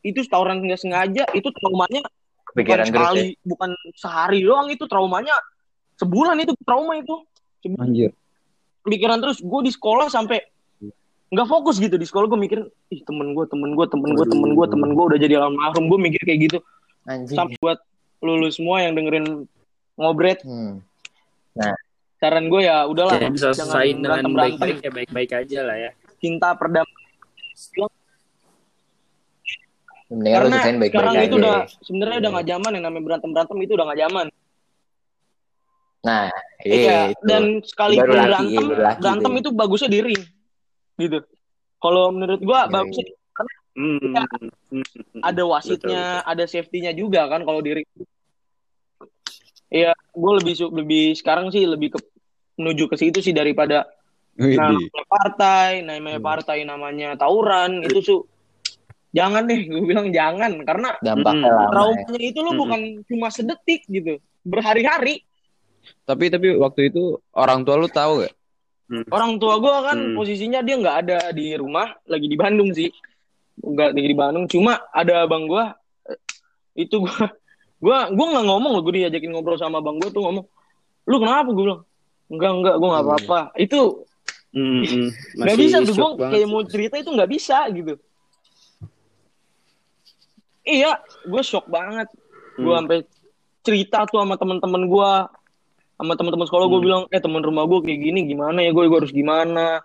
[0.00, 2.18] itu tawuran nggak sengaja itu traumanya bukan
[2.50, 3.40] Kepikiran terus sekali ya.
[3.46, 5.36] bukan sehari doang itu traumanya
[6.00, 7.14] sebulan itu trauma itu
[7.78, 8.10] Anjir.
[8.82, 10.40] pikiran terus gue di sekolah sampai
[11.30, 12.58] nggak fokus gitu di sekolah gue mikir
[12.90, 15.98] ih temen gue temen gue temen gue temen gue temen gue udah jadi almarhum gue
[16.10, 16.58] mikir kayak gitu
[17.06, 17.36] Anjing.
[17.38, 17.78] sampai buat
[18.24, 19.46] lulus semua yang dengerin
[19.94, 20.82] ngobret Hmm.
[22.16, 25.90] Saran gue ya udahlah Ya, bisa jangan selesaiin dengan baik-baik ya baik-baik aja lah ya.
[26.16, 26.98] cinta perdamaian
[30.10, 31.24] Mendingan lu karena selesaiin baik-baik sekarang aja.
[31.24, 31.64] itu udah ya.
[31.80, 34.26] sebenarnya udah nggak zaman yang namanya berantem berantem itu udah nggak zaman
[36.00, 37.24] Nah, iya iya itu.
[37.28, 39.38] dan Baru laki, berantem iya, baru laki berantem tuh.
[39.38, 40.22] itu bagusnya di ring
[40.96, 41.18] gitu
[41.78, 43.06] kalau menurut gue Iya, bagusnya
[43.70, 44.02] Hmm.
[44.12, 44.26] Ya,
[44.66, 44.82] Hmm.
[45.22, 47.86] ada wasitnya ada safety-nya juga kan kalau di ring
[49.70, 51.98] Iya, gue lebih su- lebih sekarang sih lebih ke
[52.58, 53.86] menuju ke situ sih daripada
[54.34, 58.16] namanya partai, namanya partai namanya tawuran itu su
[59.10, 61.62] jangan deh, gue bilang jangan karena Dampaknya Hmm.
[61.62, 61.66] ya.
[61.70, 62.60] traumanya itu lo Mm-mm.
[62.62, 65.22] bukan cuma sedetik gitu, berhari-hari.
[66.02, 68.34] Tapi tapi waktu itu orang tua lu tahu gak?
[69.10, 70.14] Orang tua gue kan Hmm.
[70.18, 72.90] posisinya dia nggak ada di rumah, lagi di Bandung sih.
[73.60, 75.76] nggak tinggi di Bandung cuma ada abang gua
[76.08, 76.16] eh,
[76.80, 77.28] itu gua
[77.80, 80.44] gua gua nggak ngomong loh gue diajakin ngobrol sama abang gua tuh ngomong
[81.04, 81.48] lu kenapa?
[81.50, 81.82] Gue bilang
[82.28, 83.40] enggak enggak gua nggak apa-apa.
[83.56, 84.04] Itu
[84.50, 85.08] Hmm, hmm.
[85.38, 87.94] nggak Masih bisa tuh gue kayak mau cerita itu nggak bisa gitu.
[90.62, 90.92] Iya
[91.24, 92.06] gue shock banget.
[92.54, 92.84] Gue Hmm.
[92.84, 92.98] sampai
[93.62, 95.10] cerita tuh sama teman-teman gue
[95.94, 96.86] sama teman-teman sekolah gue Hmm.
[96.86, 98.70] bilang eh teman rumah gue kayak gini gimana ya?
[98.72, 99.80] Gue harus gimana?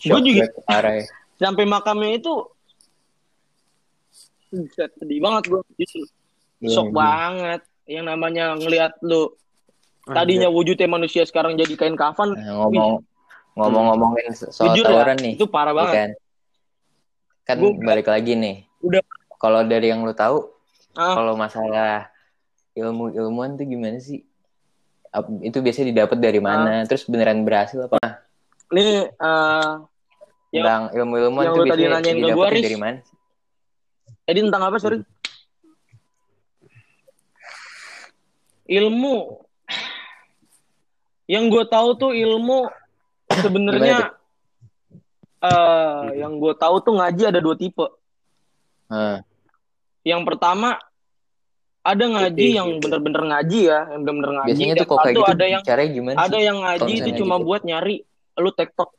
[0.00, 1.04] Gue juga parah ya.
[1.38, 2.34] sampai makamnya itu
[4.48, 5.60] Buset, sedih banget gue
[6.58, 6.94] Iya, shock iya.
[6.94, 9.30] banget yang namanya ngelihat lu
[10.04, 13.04] tadinya wujudnya manusia sekarang jadi kain kafan Nah, ngomong
[13.54, 15.32] ngomong-ngomongin soal jujur tawuran ya nih.
[15.34, 16.10] itu parah banget kan?
[17.44, 18.56] Kan Gua- balik lagi nih.
[18.80, 19.02] Udah.
[19.34, 20.46] Kalau dari yang lu tahu,
[20.94, 21.14] Ah.
[21.14, 22.10] kalau masalah
[22.72, 24.22] ilmu-ilmuwan tuh gimana sih?
[25.40, 26.84] Itu biasanya didapat dari mana?
[26.84, 27.98] Terus beneran berhasil apa?
[28.68, 29.72] eh,
[30.48, 30.82] Yang- Tentang
[31.48, 32.64] tuh lu tadi biasanya Riz.
[32.64, 32.98] dari mana?
[34.24, 34.96] Jadi tentang apa sorry?
[38.68, 39.16] Ilmu.
[41.28, 42.68] Yang gue tahu tuh ilmu
[43.28, 44.16] sebenarnya
[45.38, 47.86] eh yang gue tahu tuh ngaji ada dua tipe.
[48.92, 49.20] Hah.
[50.04, 50.80] Yang pertama
[51.84, 54.50] ada ngaji Oke, yang bener-bener ngaji ya, yang bener-bener ngaji.
[54.52, 56.44] Biasanya tuh kalau kayak satu gitu ada yang caranya gimana ada sih?
[56.44, 57.46] yang ngaji itu cuma gitu.
[57.48, 57.96] buat nyari
[58.38, 58.90] lu tektok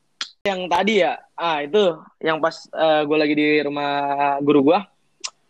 [0.47, 2.55] yang tadi ya ah itu yang pas
[3.03, 3.91] gue lagi di rumah
[4.39, 4.79] guru gue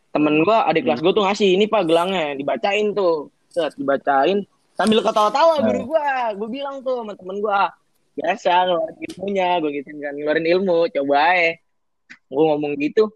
[0.09, 4.45] temen gue adik kelas gue tuh ngasih ini pak gelangnya dibacain tuh Set, dibacain.
[4.73, 5.65] Sambil ketawa-tawa Hmm.
[5.65, 6.05] guru gue
[6.37, 7.59] gue bilang tuh sama temen gue
[8.15, 9.49] biasa ngeluarin ilmunya.
[9.57, 11.53] Gue gitu kan ngeluarin ilmu coba eh
[12.25, 13.09] gue ngomong gitu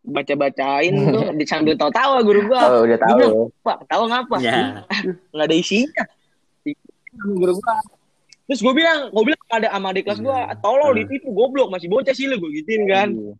[0.00, 3.10] baca-bacain tuh di- sambil tawa-tawa guru gue Oh, udah tahu.
[3.10, 4.56] bilang, pak tahu ngapa Ya.
[5.32, 6.02] nggak ada isinya.
[7.18, 7.76] Guru gua.
[8.46, 10.98] Terus gue bilang gue bilang ada sama adik kelas gue tolol Hmm.
[11.02, 11.68] ditipu goblok.
[11.68, 13.08] Masih bocah sih lu gue gituin kan.
[13.10, 13.34] Iya.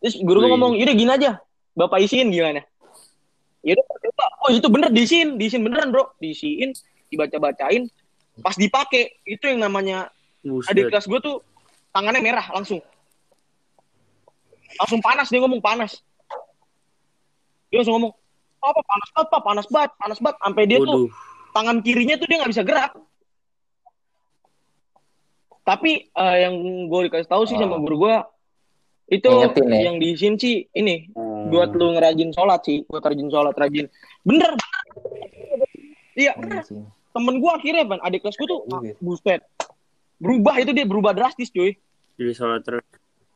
[0.00, 0.52] terus guru gue Wih.
[0.54, 1.32] ngomong yaudah gini aja.
[1.70, 2.64] Bapak isiin gimana
[3.60, 6.72] yaudah coba oh itu bener diisiin diisiin beneran bro diisiin
[7.08, 7.86] dibaca bacain
[8.40, 10.08] pas dipakai itu yang namanya
[10.40, 10.72] Buset.
[10.72, 11.36] adik kelas gue tuh
[11.92, 12.80] tangannya merah langsung
[14.76, 16.00] langsung panas dia ngomong panas
[17.68, 18.12] dia langsung ngomong
[18.60, 21.08] apa panas banget pak panas banget panas banget sampai dia tuh Waduh.
[21.52, 22.92] tangan kirinya tuh dia nggak bisa gerak.
[25.60, 26.54] Tapi eh, yang
[26.88, 27.82] gue dikasih tahu sih sama Oh.
[27.84, 28.16] guru gue
[29.10, 29.80] itu Ngingetin ya?
[29.86, 31.29] yang diisiin sih ini Hmm.
[31.50, 33.86] Buat lu ngerajin sholat sih, buat rajin sholat rajin.
[34.22, 34.54] Bener.
[36.14, 36.62] Iya, bener.
[36.62, 36.86] Anjing.
[37.10, 38.94] Temen gue akhirnya ban adik kelas gue tuh ah, Iya.
[39.02, 39.42] buset.
[40.22, 41.74] Berubah itu dia berubah drastis cuy.
[42.14, 42.84] Jadi sholat terus.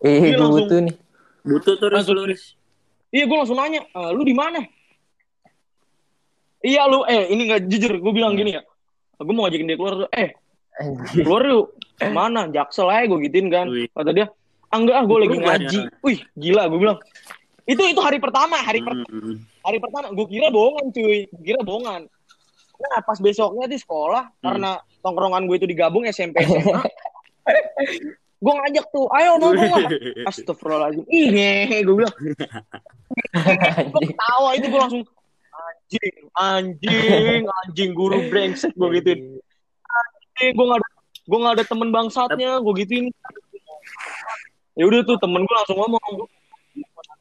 [0.04, 0.94] Eh, gue butuh nih.
[1.42, 2.30] Butuh terus Langsung-.
[3.14, 4.62] Iya gue langsung nanya, "Eh, lu di mana?
[6.64, 8.62] Iya lu, eh ini nggak jujur, gue bilang gini ya.
[9.20, 10.32] Gue mau ngajakin dia keluar tuh, eh
[11.14, 11.66] keluar yuk
[12.10, 14.26] mana jaksel aja gue gituin kan kata dia
[14.74, 16.98] ah enggak ah gue lagi ngaji wih gila gue bilang
[17.64, 19.40] itu itu hari pertama hari per- Hmm.
[19.60, 20.12] hari pertama.
[20.12, 21.24] Gue kira bohongan cuy.
[21.28, 22.02] Gua kira bohongan.
[22.74, 24.42] Nah pas besoknya di sekolah Hmm.
[24.42, 26.80] karena tongkrongan gue itu digabung SMP SMA
[28.44, 29.90] gue ngajak tuh ayo nongkrong lah.
[30.28, 31.04] Astagfirullahaladzim.
[31.08, 32.14] Ih ngehe gue bilang.
[33.88, 35.02] Gue ketawa itu gue langsung
[35.54, 39.20] anjing anjing anjing guru brengsek gue gituin.
[40.42, 40.88] Eh gue gak ada
[41.24, 43.08] gue gak ada temen bangsatnya gue gituin.
[44.74, 46.04] Ya udah tuh temen gue langsung ngomong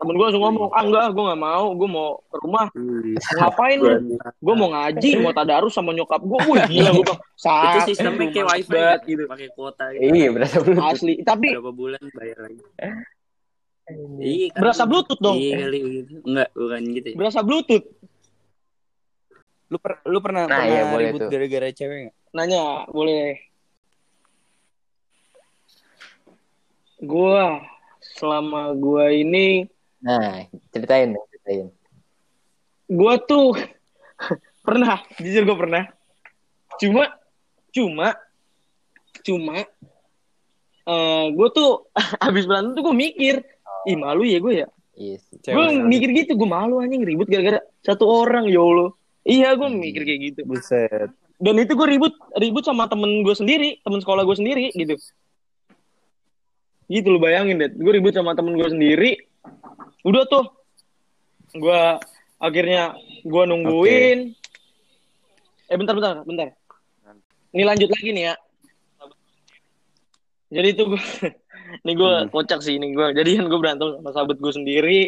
[0.03, 2.67] temen gue langsung ngomong ah enggak gue gak mau gue mau ke rumah.
[2.67, 3.89] Mau ngapain lu
[4.19, 8.27] gue mau ngaji mau tadarus sama nyokap gue wih gila gue bilang Itu saat sistemnya
[8.29, 10.03] kayak wifi banget gitu, pakai kuota gitu.
[10.05, 10.91] Iya, berasa bluetooth.
[10.91, 12.59] asli tapi Berapa bulan bayar lagi.
[14.17, 14.59] Iya, kan.
[14.59, 16.11] berasa bluetooth dong Iya kali gitu.
[16.23, 17.07] Enggak, bukan gitu.
[17.07, 17.15] ya.
[17.15, 17.87] berasa bluetooth
[19.67, 22.15] Lu, per- lu pernah, Nah, pernah iya, boleh ribut gara-gara cewek nggak?
[22.31, 23.41] nanya boleh
[26.99, 27.43] gue
[28.15, 29.47] selama gue ini
[30.03, 31.67] Nah, ceritain, ceritain.
[32.83, 33.55] gue tuh
[34.67, 35.83] pernah jujur gue pernah.
[36.75, 37.07] Cuma
[37.71, 38.07] cuma
[39.23, 39.63] cuma
[40.83, 41.87] eh gue tuh
[42.27, 43.35] abis berantem tuh gue mikir
[43.87, 44.67] ih malu ya gue ya?
[44.93, 45.39] Iya sih.
[45.39, 48.91] Cewek gue sama- mikir gitu gue malu anjing ribut gara-gara satu orang ya allah.
[49.23, 50.39] Iya gue mikir kayak gitu.
[50.43, 51.09] Buset.
[51.43, 54.95] dan itu gue ribut ribut sama temen gue sendiri temen sekolah gue sendiri gitu.
[56.91, 57.71] Gitu lo bayangin deh.
[57.71, 59.11] Gue ribut sama temen gue sendiri
[60.03, 60.45] udah tuh.
[61.53, 61.81] Gue
[62.37, 64.19] akhirnya gue nungguin.
[65.67, 66.47] Eh bentar bentar bentar.
[67.53, 68.35] Ini lanjut lagi nih ya.
[70.53, 71.01] Jadi itu gue
[71.83, 75.01] ini gue kocak sih ini gue jadi kan gue berantem sama sahabat gue sendiri.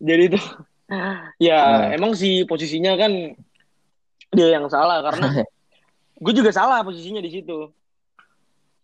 [0.00, 0.40] Jadi itu
[1.48, 1.96] ya Hmm.
[1.96, 3.12] emang sih posisinya kan
[4.32, 5.44] dia yang salah karena
[6.24, 7.72] gue juga salah posisinya di situ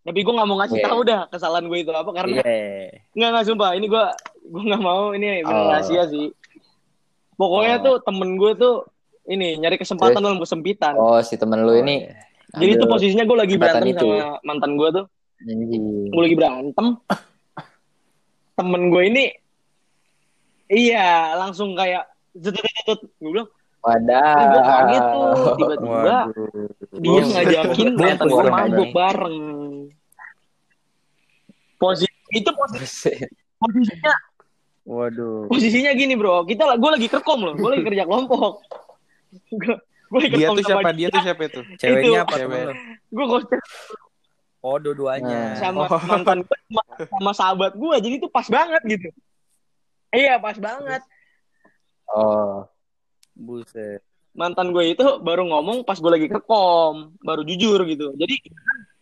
[0.08, 0.86] Tapi gue nggak mau ngasih Iya.
[0.88, 3.04] tahu dah kesalahan gue itu apa karena Iya.
[3.12, 4.04] nggak nggak sumpah ini gue
[4.48, 5.68] gue nggak mau ini Oh.
[5.68, 6.32] rahasia sih.
[7.36, 7.84] Pokoknya Oh.
[7.84, 8.76] tuh temen gue tuh
[9.28, 10.24] ini nyari kesempatan Terus?
[10.24, 10.94] dalam kesempitan.
[10.96, 12.08] Oh, si temen lu ini.
[12.48, 14.08] Jadi tuh posisinya gue lagi kesempatan berantem itu.
[14.08, 15.04] sama mantan gue tuh.
[15.38, 15.84] anjing.
[16.08, 16.86] Gue lagi berantem.
[18.56, 19.24] Temen gue ini
[20.66, 22.64] iya langsung kayak zetut
[23.20, 24.34] gue bilang Wadah.
[24.50, 26.16] Gua kaget tuh, tiba-tiba
[26.98, 29.38] dia ngajakin mantan gue mabuk bareng.
[31.78, 33.14] Posisi itu posisi,
[33.56, 34.14] posisinya
[34.82, 35.46] Waduh.
[35.46, 38.60] posisinya gini bro, kita gue lagi kerkom loh, gue lagi kerja kelompok.
[40.08, 40.80] Gue lagi Dia kerkom tuh siapa?
[40.82, 41.60] sama Dia tuh siapa itu?
[41.76, 42.24] Ceweknya Itu.
[42.24, 42.64] apa Cewek.
[43.08, 43.60] gue gosip
[44.58, 45.54] Oh, dua-duanya.
[45.54, 46.02] sama Oh.
[46.02, 49.08] mantan gue sama, sama sahabat gue, jadi itu pas banget gitu.
[50.10, 51.02] Iya pas banget.
[52.10, 52.66] Oh.
[53.38, 54.02] Buset.
[54.34, 58.10] Mantan gue itu baru ngomong pas gue lagi kerkom, baru jujur gitu.
[58.18, 58.34] Jadi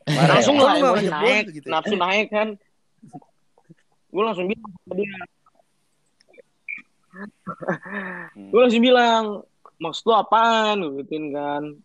[0.07, 0.63] Marah langsung ya?
[0.63, 1.73] lah Lu nggak emosi nyebut naik, gitu ya?
[1.73, 2.49] nafsu naik kan.
[4.17, 5.21] Gue langsung bilang sama dia.
[8.33, 9.25] Gue langsung bilang,
[9.77, 10.81] maksud lu apaan?
[10.81, 11.77] Gue gituin kan.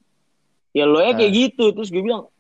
[0.72, 1.76] Ya lo ya kayak gitu.
[1.76, 2.32] Terus gue bilang,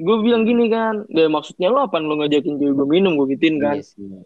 [0.00, 3.20] gue bilang gini kan, ya maksudnya lo apaan lo ngajakin cewek gue minum?
[3.20, 3.76] Gue gituin kan.
[3.76, 4.24] Iya sih.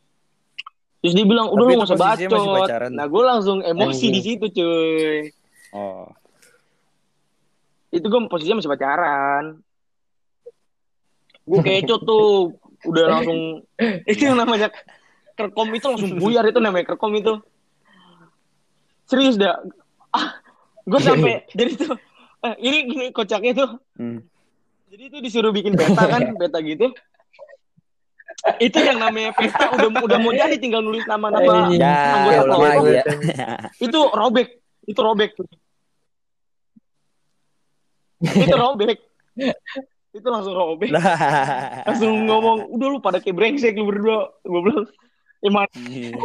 [1.02, 2.90] Terus dia bilang, udah Tapi itu gak usah bacot.
[2.94, 5.34] Nah gue langsung emosi di situ cuy.
[5.74, 6.06] Oh.
[7.90, 9.58] Itu gue posisinya masih pacaran.
[11.42, 12.54] Gue keco tuh.
[12.87, 13.62] Udah langsung.
[14.11, 14.71] Itu yang namanya
[15.33, 17.40] kerkom itu langsung buyar itu namanya kerkom itu.
[19.09, 19.59] Serius dah.
[20.12, 20.38] Ah,
[20.85, 21.97] gue sampai jadi tuh.
[22.42, 23.71] eh, ini gini kocaknya tuh.
[23.97, 24.21] Hmm.
[24.92, 26.92] Jadi itu disuruh bikin peta kan, peta gitu.
[28.61, 31.81] Itu yang namanya peta udah udah mau jadi tinggal nulis nama-nama Anjing.
[31.81, 32.85] Ya, anggota kelompok.
[32.90, 33.05] ya.
[33.81, 34.49] itu robek
[34.83, 35.31] itu robek
[38.23, 38.99] itu robek
[40.12, 40.92] itu langsung robek
[41.88, 44.85] langsung ngomong udah lu pada kayak brengsek lu berdua gue bilang
[45.40, 46.20] emang Iya.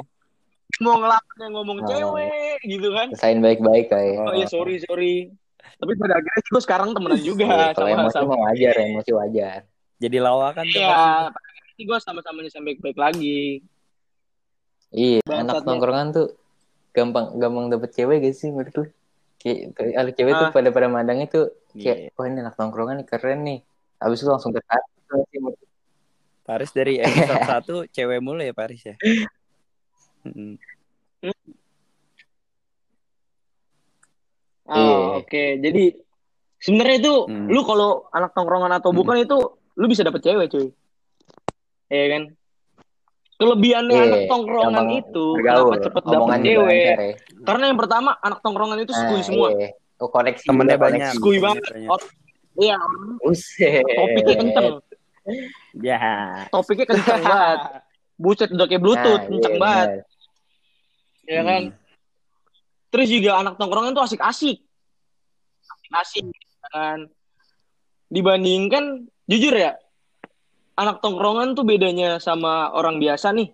[0.77, 1.87] mau ngelakuin yang ngomong Oh.
[1.87, 4.19] cewek gitu kan Selain baik-baik kayak.
[4.21, 5.31] oh iya sorry sorry
[5.73, 9.11] tapi pada akhirnya gue sekarang temenan juga Iya, kalau sama emosi sama mah wajar, emosi
[9.13, 9.59] wajar.
[9.97, 10.89] Jadi lawakan tuh ya
[11.27, 13.63] akhirnya gue sama-sama sampai baik lagi
[14.89, 16.27] Iya, anak nongkrongan tuh
[16.91, 18.85] gampang gampang dapet cewek gak sih menurut lu?
[19.37, 20.53] Kayak kalau cewek tuh Ah.
[20.53, 22.09] pada pada mandangnya tuh Iya.
[22.09, 23.59] kayak wah ini anak nongkrongan nih keren nih.
[23.97, 25.65] Habis itu langsung menurut lu.
[26.43, 27.43] Paris dari episode
[27.87, 28.95] 1 cewek mulu ya Paris ya.
[30.23, 30.55] Mm.
[34.67, 34.95] Oh, Iya.
[35.23, 35.43] oke.
[35.59, 35.83] Jadi
[36.57, 37.47] sebenarnya itu Hmm.
[37.47, 38.99] lu kalau anak tongkrongan atau Hmm.
[38.99, 39.37] bukan itu
[39.73, 40.67] lu bisa dapet cewek, cuy.
[41.87, 42.23] Iya kan?
[43.37, 46.73] Kelebihannya Iya, anak tongkrongan itu bergaul, kenapa cepet dapet cewek?
[46.75, 46.95] ya.
[47.45, 49.49] Karena yang pertama anak tongkrongan itu skui Ah, semua.
[49.53, 49.69] Iya.
[49.97, 51.15] Oh, koneksi Temennya banyak.
[51.15, 51.63] Temennya banget.
[51.63, 52.01] banyak.
[52.57, 52.77] Iya,
[53.19, 53.85] Buset.
[53.85, 54.73] topiknya kenceng.
[55.77, 55.99] Ya.
[56.49, 57.59] Topiknya kenceng banget.
[58.17, 59.87] Buset udah kayak bluetooth, Nah, kenceng iya, banget.
[59.87, 60.05] benar.
[61.27, 61.61] Ya kan?
[62.87, 64.57] Terus juga anak tongkrongan tuh asik-asik.
[65.69, 66.25] Asik-asik
[66.65, 67.11] kan.
[68.07, 68.83] Dibandingkan
[69.25, 69.75] jujur ya,
[70.73, 73.51] anak tongkrongan tuh bedanya sama orang biasa nih.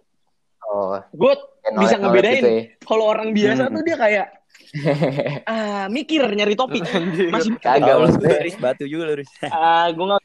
[0.63, 1.33] Oh, Gue
[1.75, 2.37] bisa ngebedain.
[2.37, 2.63] gitu ya.
[2.79, 3.73] Kalau orang biasa Hmm.
[3.73, 4.27] tuh dia kayak
[5.47, 6.81] ah mikir nyari topik.
[7.33, 8.07] Masih Kagak lu.
[8.17, 9.29] Riz batu juga lu Riz.
[9.49, 10.21] ah gue nggak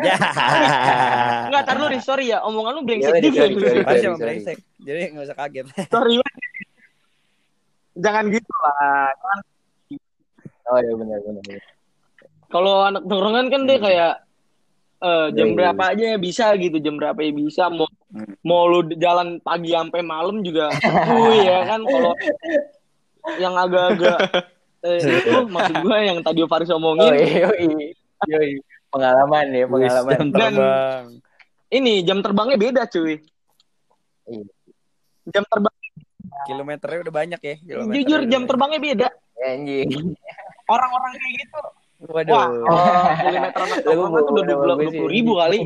[0.00, 0.16] Ya.
[1.46, 3.84] nggak tar lu Riz, sorry ya omongan lu brengsek Iya, juga.
[3.84, 4.58] Paris emang brengsek.
[4.80, 5.66] Jadi nggak usah kaget.
[5.86, 6.42] sorry banget.
[7.96, 9.08] Jangan gitu lah.
[9.12, 9.40] Jangan
[10.66, 11.42] Oh iya benar benar.
[11.42, 11.62] benar.
[12.46, 14.12] kalau anak tongkrongan kan dia kayak
[14.98, 15.56] eh, jam Iya, iya.
[15.56, 18.32] berapa aja bisa gitu jam berapa ya bisa mau Hmm.
[18.40, 22.14] mau lu jalan pagi sampai malam juga kuy ya kan kalau
[23.36, 24.18] yang agak-agak
[24.86, 27.90] eh, itu maksud gue yang tadi Faris Oh omongin iya, iya.
[28.24, 28.62] Yoi.
[28.86, 30.14] Pengalaman ya, pengalaman.
[30.14, 31.04] Jam Dan- terbang.
[31.68, 33.18] ini jam terbangnya beda cuy
[34.24, 34.44] Iya.
[35.28, 35.74] jam terbang
[36.46, 37.54] Kilometernya udah banyak ya.
[37.58, 39.08] kilometernya jujur jam terbangnya beda
[39.42, 40.14] Anjing.
[40.64, 41.60] orang-orang kayak gitu
[41.96, 42.28] Waduh.
[42.28, 45.60] wah oh, kilometer anak Lu tongkrongan tuh udah dua puluh ribu kali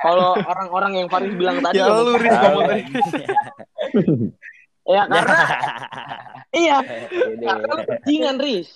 [0.00, 2.80] kalau orang-orang yang Faris bilang tadi Ya lu Riz Tahu, ngomong tadi.
[2.80, 2.96] anjing.
[4.84, 5.36] ya karena
[6.64, 6.76] iya
[7.42, 8.68] karena lu bajingan Riz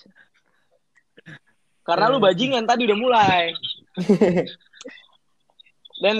[1.81, 3.43] karena lu bajingan tadi udah mulai
[6.03, 6.17] dan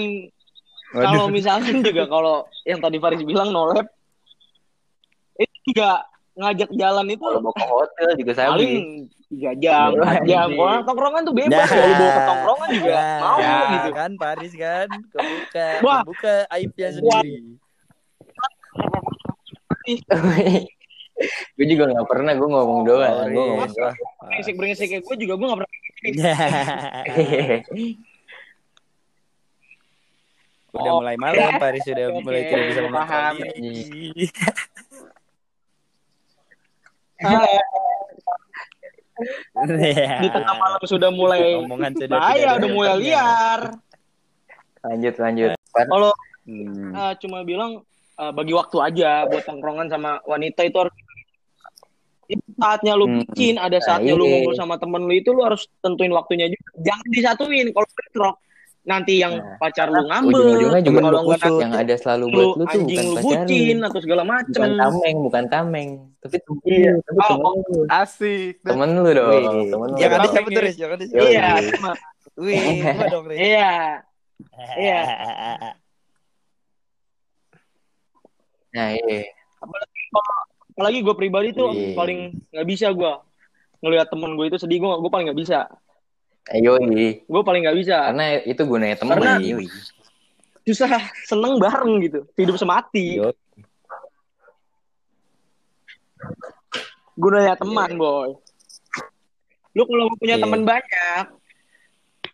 [0.90, 3.86] kalau misalkan juga kalau yang tadi Faris bilang no lab
[5.38, 6.02] itu juga
[6.34, 8.50] ngajak jalan itu Kalau mau ke hotel juga sabi.
[8.50, 8.74] paling
[9.30, 10.42] tiga jam, Iya, empat jam.
[10.42, 10.58] anjing.
[10.58, 13.90] Kalau orang tongkrongan tuh bebas, kalau lu bawa ke tongkrongan juga Ya, mau ya, gitu.
[13.94, 16.02] kan Paris kan kebuka Wah.
[16.02, 17.34] kebuka aibnya sendiri
[21.52, 23.12] gue juga gak pernah, gue ngomong doang.
[23.12, 23.96] Oh, gue ngomong doang.
[24.56, 25.72] Brengsek kayak gue juga gue gak pernah
[30.70, 33.34] Udah Oh, mulai malam, Paris sudah mulai tidak bisa paham.
[33.36, 34.30] mengontrol diri.
[40.24, 43.62] Di tengah malam sudah mulai Omongan sudah bahaya, udah mulai liar.
[44.80, 46.12] lanjut lanjut Kalau
[46.50, 46.98] Hmm.
[46.98, 47.86] eh, cuma bilang
[48.18, 50.96] eh, bagi waktu aja buat tongkrongan sama wanita itu harus
[52.30, 53.26] itu saatnya lu Hmm.
[53.26, 54.32] bucin, ada saatnya Nah, lu iya.
[54.38, 56.70] ngumpul sama temen lu itu lu harus tentuin waktunya juga.
[56.90, 58.36] Jangan disatuin kalau bentrok.
[58.82, 61.62] Nanti yang Nah, pacar lu ngambek, ujung-ujungnya juga kalau enggak kusut.
[61.62, 64.56] yang ada selalu lu buat lu tuh bukan lu pacar bucin lu atau segala macem.
[64.56, 66.90] bukan tameng bukan tameng tapi temen Iya.
[66.90, 68.54] lu, tapi Oh, temen lu Asik.
[68.62, 70.58] temen lu dong Wih, temen lu Jangan disebut ini.
[70.58, 71.20] terus, jangan disebut.
[71.20, 71.30] Yoi.
[71.30, 71.50] Iya,
[72.36, 73.72] Wih, gua dong, iya.
[74.74, 75.02] Iya.
[78.70, 79.22] nah iya
[80.72, 81.92] Apalagi gue pribadi tuh Iya.
[81.92, 83.12] paling nggak bisa gue
[83.82, 85.68] ngelihat temen gue itu sedih gue gue paling nggak bisa.
[86.52, 86.78] Ayo
[87.22, 88.10] Gue paling nggak bisa.
[88.10, 89.68] karena itu gunanya temen Karena- Yoi.
[90.64, 90.92] Susah
[91.24, 92.20] seneng bareng gitu.
[92.36, 93.18] Hidup semati.
[93.18, 93.34] Yo.
[97.16, 98.32] gunanya teman boy
[99.72, 100.44] lu kalau mau punya Iya.
[100.44, 101.26] teman banyak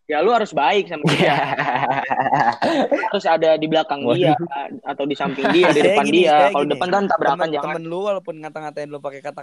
[0.05, 1.33] ya lu harus baik sama dia
[3.09, 4.37] harus ada di belakang dia
[4.85, 7.83] atau di samping dia di depan gini, dia kalau depan kan tabrakan Temen, jangan temen
[7.85, 9.41] lu walaupun ngata-ngatain lu pakai kata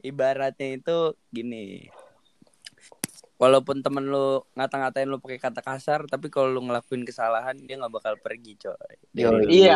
[0.00, 1.88] ibaratnya itu gini
[3.36, 7.92] walaupun temen lu ngata-ngatain lu pakai kata kasar tapi kalau lu ngelakuin kesalahan dia nggak
[7.92, 9.48] bakal pergi coy Yoi.
[9.48, 9.74] Iya.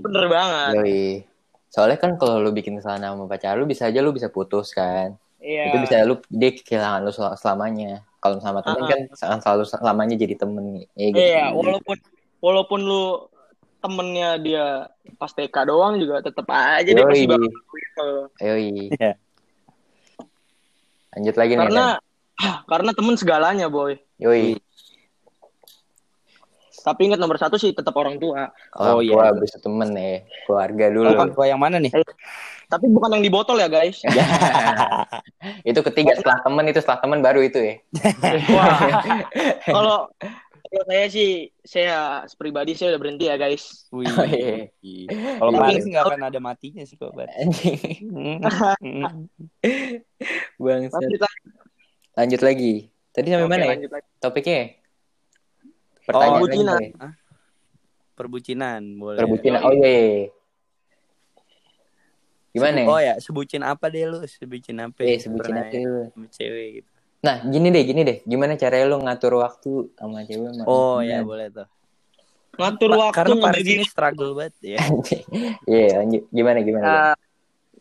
[0.00, 1.04] bener banget Yoi.
[1.72, 5.16] Soalnya kan kalau lu bikin kesalahan sama pacar lu bisa aja lu bisa putus kan.
[5.40, 8.04] iya Itu bisa lu dia kehilangan lu sel- selamanya.
[8.20, 8.88] Kalau sama temen Ah.
[8.92, 10.84] kan akan selalu selamanya jadi temen.
[10.92, 11.16] Ya, gitu.
[11.16, 11.96] iya walaupun
[12.44, 13.04] walaupun lu
[13.80, 14.66] temennya dia
[15.16, 17.32] pas TK doang juga tetep aja dia pasti Yoi.
[17.32, 18.08] bakal gitu.
[18.44, 18.68] Yoi.
[18.92, 19.12] Iya.
[21.12, 21.60] Lanjut lagi nih.
[21.62, 22.56] karena Ren.
[22.70, 24.56] karena temen segalanya boy Yoi.
[26.82, 29.14] tapi ingat nomor satu sih tetap orang tua Orang Oh, iya.
[29.14, 30.26] tua habis itu temen ya.
[30.42, 31.08] Keluarga dulu.
[31.08, 31.92] Orang tua yang mana nih
[32.66, 34.00] tapi bukan yang di botol ya guys
[35.68, 37.74] itu ketiga setelah temen itu setelah temen baru itu ya.
[38.56, 38.78] Wah,
[39.62, 39.98] kalau
[40.72, 41.30] kalau saya sih
[41.62, 41.96] saya
[42.32, 43.84] pribadi saya udah berhenti ya guys.
[43.90, 44.08] Wih.
[44.08, 44.72] Oh, iya.
[45.36, 47.12] kalau Tapi- Paris nggak akan ada matinya sih kok.
[50.56, 51.00] Bangsat.
[51.00, 51.52] Lanjut lagi.
[52.14, 52.74] Lanjut lagi.
[53.12, 53.70] Tadi sampai Oke, mana ya?
[53.76, 53.86] lagi.
[54.18, 54.60] Topiknya?
[56.02, 56.80] Pertanyaan lagi perbucinan.
[56.80, 57.08] ya?
[58.12, 59.60] perbucinan boleh Perbucinan.
[59.62, 59.88] Oh iya.
[59.88, 60.26] iya.
[62.52, 62.84] Gimana?
[62.84, 66.12] oh ya sebutin apa deh lu sebutin apa Eh, pernah apa lu?
[66.28, 66.91] cewek gitu
[67.22, 68.18] Nah, gini deh, gini deh.
[68.22, 70.50] Gimana caranya lu ngatur waktu sama cewek?
[70.52, 71.06] sama oh temen?
[71.08, 71.66] ya boleh tuh
[72.52, 73.74] Ngatur Pa- waktu karena Paris diri.
[73.78, 74.78] ini struggle banget ya
[75.64, 76.22] Iya, lanjut.
[76.28, 76.84] Gimana, gimana?
[76.84, 76.86] gimana?
[77.08, 77.16] Ah,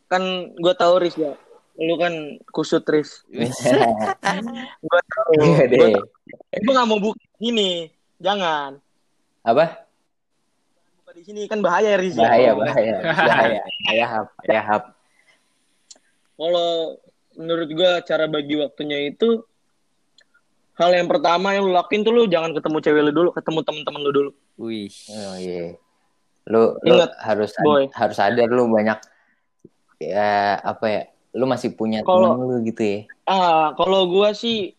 [0.08, 1.34] kan gue tahu Riz ya.
[1.76, 2.14] Lu kan
[2.48, 3.26] kusut Riz.
[4.80, 5.32] Gue tahu.
[5.42, 5.98] Iya deh.
[6.56, 7.90] Gue gak mau buka gini.
[8.18, 8.78] Jangan.
[9.42, 9.90] Apa?
[11.02, 12.14] Buka di sini kan bahaya Riz.
[12.14, 12.30] ya.
[12.30, 12.96] Bahaya, bahaya.
[13.02, 13.60] Bahaya.
[13.66, 14.28] Bahaya, hap.
[14.40, 14.84] Bahaya, hap.
[16.38, 16.70] Kalau
[17.38, 19.44] menurut gue cara bagi waktunya itu
[20.76, 24.02] hal yang pertama yang lu lakuin tuh lu jangan ketemu cewek lu dulu, ketemu temen-temen
[24.02, 24.32] lu dulu.
[24.58, 25.78] wih Oh iya.
[26.50, 27.86] Lu, lu Ingat, harus boy.
[27.94, 28.98] harus sadar lu banyak
[30.02, 31.02] ya apa ya?
[31.38, 33.00] Lu masih punya temen lu gitu ya.
[33.30, 34.74] Ah, kalau gua sih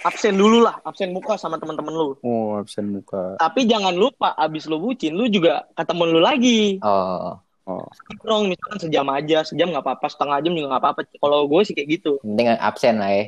[0.00, 2.08] absen dulu lah, absen muka sama teman-teman lu.
[2.24, 6.78] oh absen muka Tapi jangan lupa abis lu bucin, lu juga ketemu lu lagi.
[6.80, 7.36] Oh,
[7.66, 11.00] Nongkrong misalkan sejam aja, sejam nggak apa-apa, setengah jam juga nggak apa-apa.
[11.06, 13.24] Kalau gue sih kayak gitu, penting absen lah ya.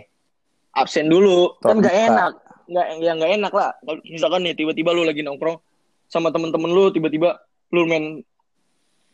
[0.73, 1.53] absen dulu.
[1.61, 2.33] Kan nggak enak,
[2.67, 3.71] nggak ya nggak enak lah.
[3.85, 5.61] Kalau Misalkan nih tiba-tiba lu lagi nongkrong
[6.09, 7.39] sama temen-temen lu, tiba-tiba
[7.71, 8.25] lu main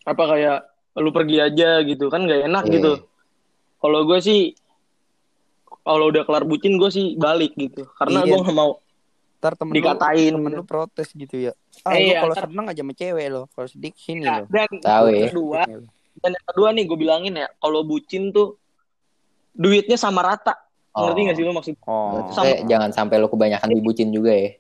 [0.07, 0.59] apa kayak
[0.99, 2.73] lu pergi aja gitu kan nggak enak Iya.
[2.79, 2.93] gitu.
[3.79, 4.55] Kalau gue sih
[5.83, 8.35] kalau udah kelar bucin gue sih balik gitu, karena Iya.
[8.35, 8.79] gue nggak mau
[9.38, 10.31] ntar temen Dikatain.
[10.31, 13.27] lu temen lu protes gitu ya ah Iya, lu kalau ntar- seneng aja sama cewek
[13.29, 15.29] lo kalau sedih sini Ya, lo dan Tahu yang ya.
[15.31, 15.61] kedua
[16.18, 18.59] dan yang kedua nih gue bilangin ya kalau bucin tuh
[19.53, 20.55] duitnya sama rata
[20.91, 21.07] Oh.
[21.07, 24.51] ngerti gak sih lo maksud oh Maksudnya jangan sampai lu kebanyakan dibucin juga ya.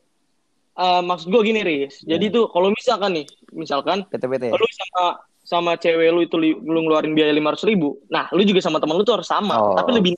[0.78, 2.30] Eh, maksud gue gini Riz jadi Iya.
[2.32, 5.04] tuh kalau misalkan nih misalkan PT-PT lu sama
[5.40, 8.94] sama cewek lu itu li- lu ngeluarin biaya lima ribu nah lu juga sama temen
[8.94, 9.74] lu tuh harus sama Oh.
[9.74, 10.14] tapi lebih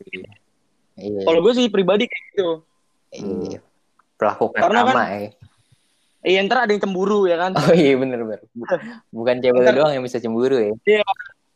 [0.94, 1.24] Iya.
[1.24, 2.48] kalau gue sih pribadi kayak gitu
[3.10, 3.58] Iya.
[4.20, 5.30] Pelakukan Karena kan- sama ya.
[6.20, 8.44] iya ntar ada yang cemburu ya kan Oh iya bener bener.
[8.52, 8.68] Bu-
[9.16, 10.76] Bukan cewek Ntar- doang yang bisa cemburu ya.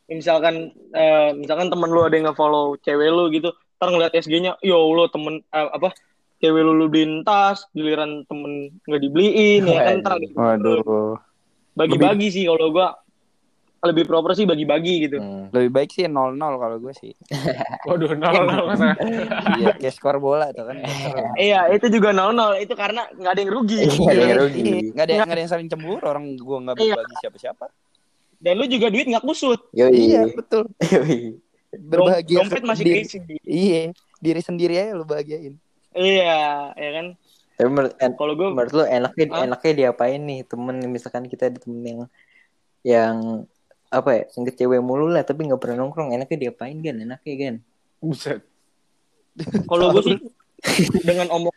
[0.05, 0.55] misalkan
[0.91, 5.09] eh, misalkan temen lu ada yang nge-follow cewek lu gitu ntar ngeliat SG-nya ya Allah
[5.09, 5.93] temen eh, apa
[6.39, 11.17] cewek lu lu beliin tas giliran temen nggak dibeliin ya kan ntar ada waduh
[11.73, 12.97] bagi-bagi sih kalau gua
[13.85, 15.17] lebih proper sih bagi-bagi gitu.
[15.21, 15.53] Hmm.
[15.53, 17.13] Lebih baik sih 0-0 kalau gue sih.
[17.89, 18.97] Waduh, nol nol masa.
[19.55, 20.81] Iya, kayak skor bola tuh kan.
[21.45, 22.65] Iya, itu juga 0-0.
[22.65, 23.79] Itu karena nggak ada yang rugi.
[23.85, 24.63] Iya, ada yang rugi.
[24.91, 26.03] Nggak ada, nggak ada yang saling cemburu.
[26.03, 26.95] Orang gue nggak Iya.
[26.95, 27.67] berbagi siapa-siapa.
[28.41, 29.61] Dan lu juga duit nggak kusut.
[29.73, 29.93] Yoi.
[29.93, 30.65] Iya, betul.
[30.81, 31.39] Yoi.
[31.75, 32.37] Berbahagia.
[32.41, 33.19] Dompet masih diri, keisi.
[33.43, 33.81] Iya,
[34.19, 35.55] diri sendiri aja lu bahagiain.
[35.93, 37.07] Iya, ya kan.
[37.55, 39.47] Tapi menurut, en- Kalau gue menurut lu enaknya Hah?
[39.47, 41.99] enaknya diapain nih temen misalkan kita ada temen yang
[42.83, 43.15] yang
[43.95, 47.55] apa ya ke cewek mulu lah tapi nggak pernah nongkrong enaknya diapain kan enaknya kan
[48.03, 48.41] Buset.
[49.71, 50.19] kalau gue sih
[51.09, 51.55] dengan omong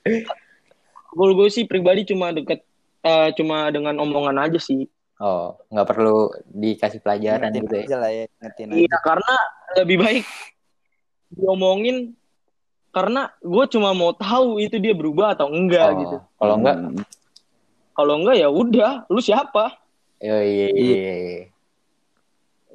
[1.11, 2.61] kalau gue sih pribadi cuma deket
[3.01, 4.85] eh, cuma dengan omongan aja sih.
[5.17, 8.25] oh nggak perlu dikasih pelajaran gitu ya aja lah ya,
[8.69, 8.97] Iya, aja.
[9.01, 9.33] karena
[9.75, 10.25] lebih baik
[11.33, 12.13] diomongin
[12.93, 16.17] karena gue cuma mau tahu itu dia berubah atau enggak Oh, gitu.
[16.37, 17.03] kalau enggak Hmm.
[17.97, 19.73] Kalau enggak ya udah, lu siapa?
[20.21, 21.41] oh, iya, iya, iya.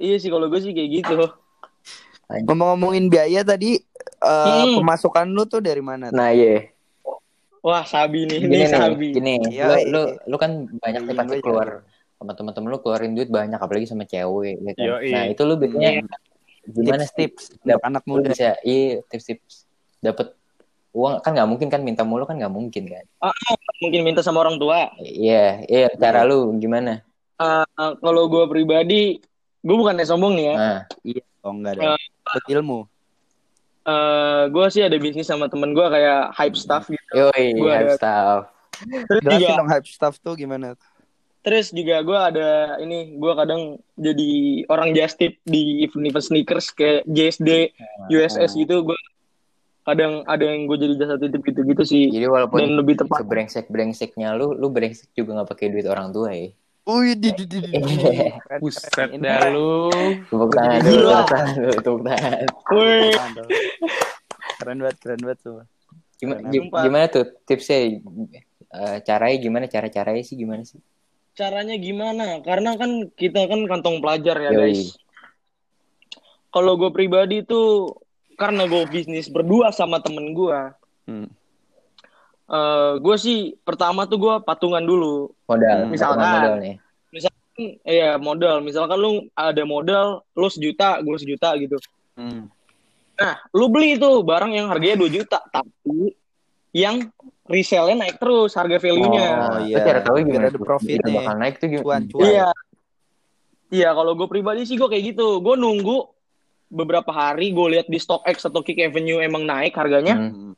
[0.03, 1.15] Iya sih kalau gue sih kayak gitu.
[2.27, 4.75] Ngomong-ngomongin biaya tadi, eh, Hmm.
[4.75, 6.09] pemasukan lu tuh dari mana?
[6.09, 6.17] tuh?
[6.17, 6.67] nah iya
[7.63, 9.09] Wah, Sabi nih, gini ini nih Sabi.
[9.15, 9.87] gini Iya, lu, iya.
[9.87, 11.45] lu lu kan banyak nih Iya, pasti iya.
[11.47, 11.69] keluar
[12.19, 14.83] sama teman-teman lu keluarin duit banyak apalagi sama cewek ya kan?
[14.85, 15.11] Yoi.
[15.11, 15.91] nah itu lu biasanya
[16.65, 18.27] gimana sih Tips-tips untuk anak muda.
[18.29, 20.35] bisa iya tips-tips dapat
[20.91, 23.05] uang kan nggak mungkin kan minta mulu kan nggak mungkin kan
[23.79, 24.91] Mungkin minta sama orang tua.
[24.99, 27.07] iya iya cara lu gimana
[27.39, 27.67] Eh,
[27.99, 29.19] kalau gue pribadi,
[29.63, 30.55] gue bukannya sombong nih ya.
[30.55, 31.95] nah Iya, oh enggak ada.
[31.97, 32.79] Buat ilmu.
[33.83, 37.03] Eh, gue sih ada bisnis sama temen gue kayak hype stuff gitu.
[37.13, 38.41] yoi Gua hype ada- stuff
[38.83, 40.75] Terus Jelasin juga, dong hype stuff tuh gimana?
[41.41, 42.49] terus juga gue ada
[42.79, 43.63] ini, gue kadang
[43.97, 44.31] jadi
[44.69, 47.75] orang just tip di event-event sneakers kayak JSD,
[48.09, 48.83] USS gitu.
[48.85, 48.95] Gue
[49.83, 52.05] kadang ada yang gue jadi jasa titip gitu-gitu sih.
[52.09, 53.27] jadi walaupun Dan lebih tepat.
[53.27, 57.45] sebrengsek brengseknya lu lu brengsek juga nggak pakai duit orang tua ya Wih, di di
[57.47, 57.71] di di.
[57.79, 57.95] di.
[58.43, 59.87] Keren, Buset dah lu.
[60.27, 63.01] tepuk tangan dulu tepuk tangan dulu tepuk tangan Woi,
[64.59, 65.63] keren banget, keren banget tuh.
[66.19, 66.39] gimana,
[66.83, 67.99] gimana tuh tipsnya
[68.73, 70.81] Eh, caranya gimana cara caranya sih gimana sih
[71.33, 72.41] caranya gimana?
[72.41, 74.73] Karena kan kita kan kantong pelajar ya Yoi.
[74.73, 74.97] guys.
[76.53, 77.97] Kalau gue pribadi tuh
[78.37, 80.61] karena gue bisnis berdua sama temen gue.
[81.09, 81.29] Hmm.
[82.53, 85.33] Eh gue sih pertama tuh gue patungan dulu.
[85.49, 86.21] modal Misalkan.
[86.21, 86.77] patungan modal nih
[87.53, 88.65] Hmm, Iya modal.
[88.65, 91.77] Misalkan lu ada modal, lu sejuta, gue sejuta gitu.
[92.17, 92.49] Hmm.
[93.21, 96.17] Nah, lu beli itu barang yang harganya 2 juta, tapi
[96.73, 97.13] yang
[97.45, 99.29] resell-nya naik terus harga value-nya.
[99.37, 99.85] Oh, iya.
[99.85, 101.13] cara tahu gimana ada profitnya.
[101.13, 102.25] Bakal naik tuh gimana Cuan, cuan.
[102.25, 102.49] Iya.
[103.73, 105.45] Iya, kalau gue pribadi sih gue kayak gitu.
[105.45, 106.09] Gue nunggu
[106.73, 110.17] beberapa hari, gue lihat di StockX atau Kick Avenue emang naik harganya.
[110.17, 110.57] Hmm.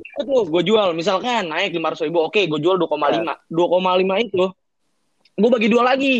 [0.00, 0.92] Itu gue jual.
[0.92, 3.22] Misalkan naik 500 ribu, oke gue jual 2,5.
[3.48, 4.44] 2,5 itu
[5.40, 6.16] gue bagi dua lagi.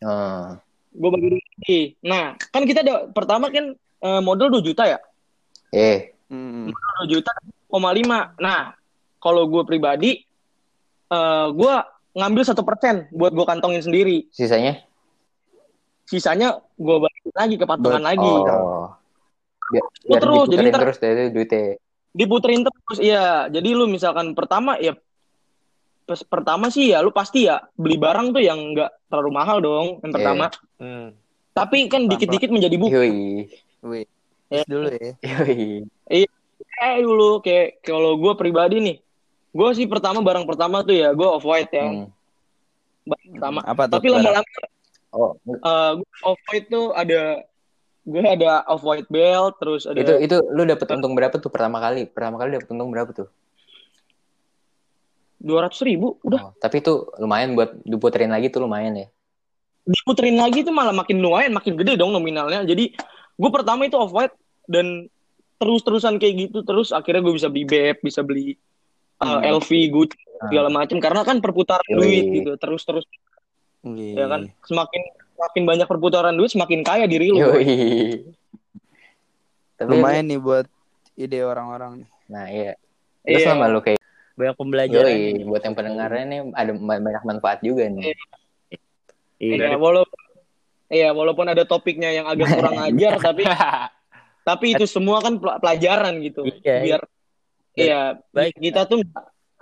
[0.00, 0.56] Oh.
[0.94, 1.80] Gue bagi dua lagi.
[2.00, 4.98] Nah, kan kita ada pertama kan eh, modal 2 juta ya.
[5.74, 6.72] eh Hmm.
[6.72, 7.30] 2 juta,
[7.68, 8.40] 2,5.
[8.40, 8.72] Nah,
[9.20, 10.24] kalau gue pribadi,
[11.08, 11.74] eh gue
[12.14, 14.28] ngambil satu persen buat gue kantongin sendiri.
[14.30, 14.80] sisanya
[16.04, 18.28] Sisanya gue balikin lagi ke patungan lagi.
[18.28, 18.92] oh
[19.72, 21.62] biar, biar terus, jadi ntar- terus deh itu duitnya
[22.14, 24.94] diputerin terus iya jadi lu misalkan pertama ya
[26.04, 29.98] pes- pertama sih ya lu pasti ya beli barang tuh yang enggak terlalu mahal dong
[30.00, 31.10] yang pertama Hmm.
[31.50, 33.12] tapi kan dikit-dikit menjadi buku yoi
[33.80, 34.06] Wih.
[34.46, 34.62] Ya.
[34.64, 35.12] Dulu ya.
[35.22, 35.82] yoi
[36.74, 38.96] eh dulu kayak kalau gue pribadi nih
[39.50, 42.06] gue sih pertama barang pertama tuh ya gue off white ya Hmm.
[43.04, 43.94] barang pertama Apa tuh?
[43.96, 44.46] tapi lama-lama
[45.10, 47.42] oh eh gue off white tuh ada
[48.04, 51.80] gue ada off white belt terus ada itu itu lu dapet untung berapa tuh pertama
[51.80, 52.04] kali?
[52.04, 53.28] Pertama kali dapet untung berapa tuh?
[55.44, 56.40] dua ratus ribu udah.
[56.40, 59.06] Oh, tapi itu lumayan buat diputerin lagi tuh lumayan ya.
[59.84, 62.64] Diputerin lagi tuh malah makin lumayan makin gede dong nominalnya.
[62.64, 62.96] Jadi
[63.36, 64.32] gue pertama itu off white
[64.64, 65.04] dan
[65.60, 68.56] terus-terusan kayak gitu terus akhirnya gue bisa beli beb bisa beli
[69.20, 69.60] uh, Hmm.
[69.60, 73.04] LV Gucci segala macam karena kan perputaran duit gitu terus-terus.
[73.84, 74.16] Wih.
[74.16, 74.48] ya kan?
[74.64, 75.02] Semakin
[75.34, 77.42] semakin banyak perputaran duit semakin kaya diri lu
[79.74, 80.66] tapi Lumayan nih buat
[81.14, 82.08] ide orang-orang nih.
[82.26, 82.72] nah iya
[83.20, 83.48] terus Iya.
[83.48, 83.98] sama lu kayak
[84.34, 85.06] Banyak pembelajaran.
[85.06, 88.14] yoi buat yang pendengarnya nih ada banyak manfaat juga nih
[89.36, 90.20] Iya, walaupun
[90.88, 93.42] iya walaupun ada topiknya yang agak kurang ajar tapi
[94.42, 97.00] tapi itu semua kan pel- pelajaran gitu Iya, biar
[97.74, 98.54] iya baik.
[98.56, 99.02] kita tuh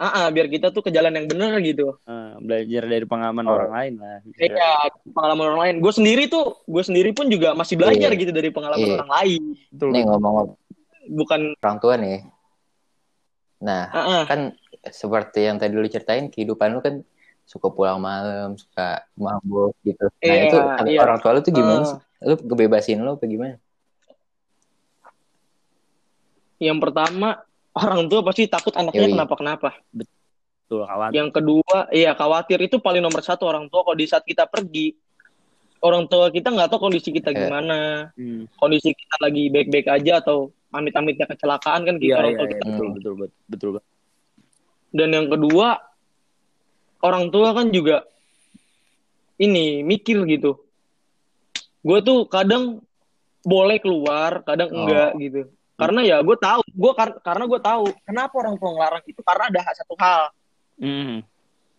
[0.03, 3.55] ah ah, biar kita tuh ke jalan yang benar gitu Eh, belajar dari pengalaman Oh.
[3.55, 4.19] orang lain lah.
[4.35, 5.77] Iya, pengalaman orang lain.
[5.79, 8.19] Gue sendiri tuh, gue sendiri pun juga masih belajar Iya.
[8.19, 8.97] gitu dari pengalaman Iya.
[8.99, 9.43] orang lain.
[9.71, 9.89] Betul.
[9.95, 10.35] nih ngomong
[11.03, 12.23] Bukan, orang tua nih
[13.63, 14.59] nah ah, ah, kan
[14.91, 17.07] seperti yang tadi lu ceritain kehidupan lu kan
[17.47, 20.11] suka pulang malam, suka mabuk gitu.
[20.19, 20.59] Nah Iya, itu
[20.91, 20.99] iya.
[21.03, 21.99] orang tua lu tuh gimana sih?
[22.23, 23.59] Lu kebebasin lu apa gimana?
[26.63, 27.43] Yang pertama,
[27.73, 29.13] orang tua pasti takut anaknya Yoi.
[29.17, 29.71] kenapa-kenapa.
[29.93, 31.15] Betul khawatir.
[31.17, 34.93] Yang kedua, iya khawatir itu paling nomor satu orang tua kalau di saat kita pergi.
[35.83, 37.39] Orang tua kita nggak tahu kondisi kita Iya.
[37.43, 37.79] gimana,
[38.15, 38.47] Hmm.
[38.55, 42.53] kondisi kita lagi baik-baik aja atau amit-amitnya kecelakaan kan kita Iya, orang iya, tua iya,
[42.53, 42.65] kita.
[42.65, 43.85] betul, betul, betul, betul, betul.
[44.93, 45.69] Dan yang kedua,
[47.03, 48.07] orang tua kan juga
[49.37, 50.55] ini mikir gitu.
[51.83, 52.79] Gue tuh kadang
[53.43, 54.87] boleh keluar, kadang Oh.
[54.87, 55.41] enggak gitu.
[55.75, 59.61] Karena ya gue tahu, gue karena gue tahu kenapa orang tua ngelarang itu karena ada
[59.77, 60.23] satu hal
[60.81, 61.21] Hmm.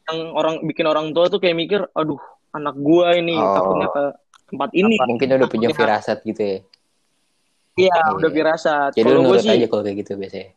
[0.05, 2.21] yang orang bikin orang tua tuh kayak mikir, aduh
[2.53, 3.51] anak gue ini Oh.
[3.51, 4.03] takutnya ke
[4.47, 4.95] tempat ini.
[5.01, 6.57] Mungkin udah punya firasat gitu ya.
[7.73, 8.15] Iya, Iya.
[8.15, 8.91] udah firasat.
[8.93, 10.53] Jadi lu nurut sih, aja kalau kayak gitu biasanya.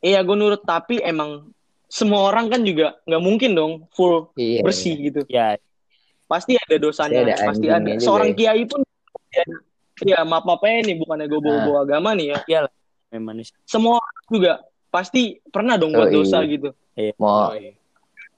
[0.00, 0.60] iya gue nurut.
[0.60, 1.50] Tapi emang
[1.88, 4.60] semua orang kan juga nggak mungkin dong full Iya.
[4.62, 5.20] bersih gitu.
[5.26, 5.56] Ya,
[6.28, 7.90] pasti ada dosanya, Pasti ada pasti ada.
[7.98, 8.36] Seorang ya.
[8.36, 8.80] kiai pun,
[9.34, 9.44] ya,
[10.04, 12.38] ya maaf maaf aja nih, bukannya gue bawa-bawa agama nih ya.
[12.46, 12.70] memang
[13.10, 13.46] nih.
[13.66, 14.52] Semua orang juga
[14.90, 16.16] pasti pernah dong buat Oh, iya.
[16.22, 16.68] dosa gitu.
[17.18, 17.50] Mau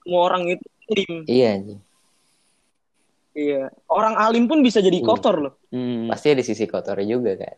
[0.03, 1.13] Semua orang itu alim.
[1.29, 1.79] iya anjing.
[3.33, 3.63] Iya.
[3.89, 5.05] Orang alim pun bisa jadi Iya.
[5.05, 5.53] kotor loh.
[5.69, 6.05] Hmm.
[6.09, 7.55] Pasti ada sisi kotornya juga kan.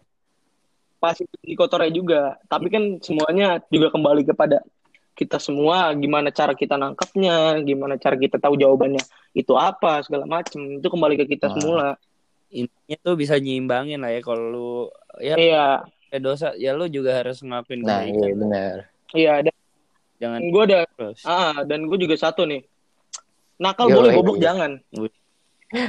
[0.99, 2.21] Pasti jadi kotornya juga.
[2.45, 4.63] Tapi kan semuanya juga kembali kepada
[5.15, 5.91] kita semua.
[5.95, 9.03] Gimana cara kita nangkapnya, gimana cara kita tahu jawabannya
[9.33, 10.79] itu apa segala macem.
[10.79, 11.53] Itu kembali ke kita Ah.
[11.57, 11.87] semula.
[12.55, 14.69] Intinya tuh bisa nyimbangin lah ya kalau lu
[15.19, 15.65] ya Iya.
[16.07, 18.37] Kayak dosa ya lu juga harus ngelakuin Nah, iya kebaikan.
[18.39, 18.75] benar.
[19.11, 19.33] Iya.
[19.41, 19.55] Dan
[20.15, 21.19] Jangan gue ada terus.
[21.23, 22.63] Ah, dan gue juga satu nih.
[23.55, 24.43] Nakal Yo, boleh, eh, goblok iya.
[24.47, 24.71] jangan.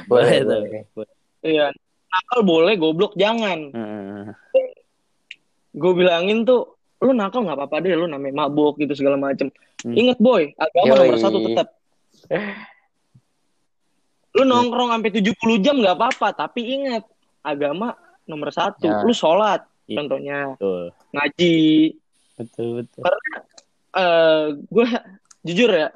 [0.07, 0.63] Boleh, tuh.
[0.93, 1.13] boleh.
[1.41, 1.67] Iya.
[2.07, 3.59] Nakal boleh, goblok jangan.
[3.71, 4.25] Heeh.
[5.73, 9.47] Gue bilangin tuh, lu nakal nggak apa-apa deh, lu namanya mabuk gitu segala macem.
[9.85, 9.95] Hmm.
[9.95, 10.99] Ingat boy, agama Yoi.
[11.07, 11.67] nomor satu tetap.
[14.35, 17.05] Lu nongkrong sampai 70 jam nggak apa-apa, tapi ingat
[17.43, 17.95] agama
[18.25, 18.91] nomor satu.
[18.91, 19.07] Ya.
[19.07, 19.76] Lu sholat, Iya.
[19.89, 20.83] Contohnya Betul.
[21.13, 21.57] ngaji.
[22.37, 23.03] Betul, betul.
[23.97, 24.87] Eh, gue
[25.43, 25.89] jujur ya,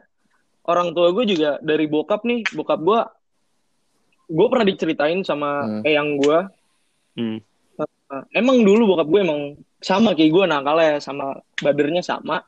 [0.65, 3.01] orang tua gue juga dari bokap nih, bokap gue,
[4.27, 5.83] gue pernah diceritain sama Hmm.
[5.83, 6.39] eyang gue.
[7.19, 7.39] Hmm.
[8.11, 9.41] Uh, emang dulu bokap gue emang
[9.79, 12.43] sama kayak gue nakalnya sama badernya sama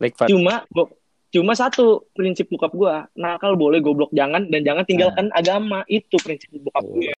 [0.00, 0.96] Like cuma bo-
[1.28, 6.48] cuma satu prinsip bokap gue nakal boleh goblok jangan dan jangan tinggalkan agama itu prinsip
[6.56, 7.12] bokap gue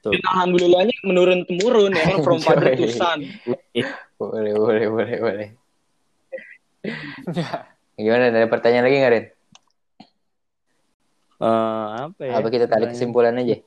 [0.00, 3.20] Dan alhamdulillahnya menurun temurun ya kan from father to son
[4.16, 5.48] Boleh, boleh, boleh, boleh.
[7.96, 8.32] Gimana?
[8.32, 9.24] Ada pertanyaan lagi nggak, Ren?
[11.40, 12.32] Eh, apa ya?
[12.36, 13.60] Apa kita tarik kesimpulan aja?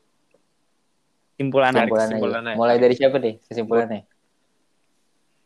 [1.33, 2.49] kesimpulan, Kesimpulan kesimpulan aja.
[2.53, 2.57] aja.
[2.61, 4.01] Mulai dari siapa nih kesimpulannya?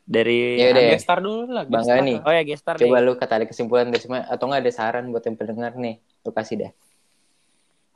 [0.07, 0.83] dari Ya udah.
[0.95, 1.63] Gestar dulu lah.
[1.67, 1.99] Bang gestar.
[1.99, 2.15] Gani.
[2.23, 3.05] Oh ya gestar Coba nih.
[3.07, 5.99] lu tarik kesimpulan dari semua atau nggak ada saran buat yang pendengar nih?
[6.23, 6.71] Lu kasih dah.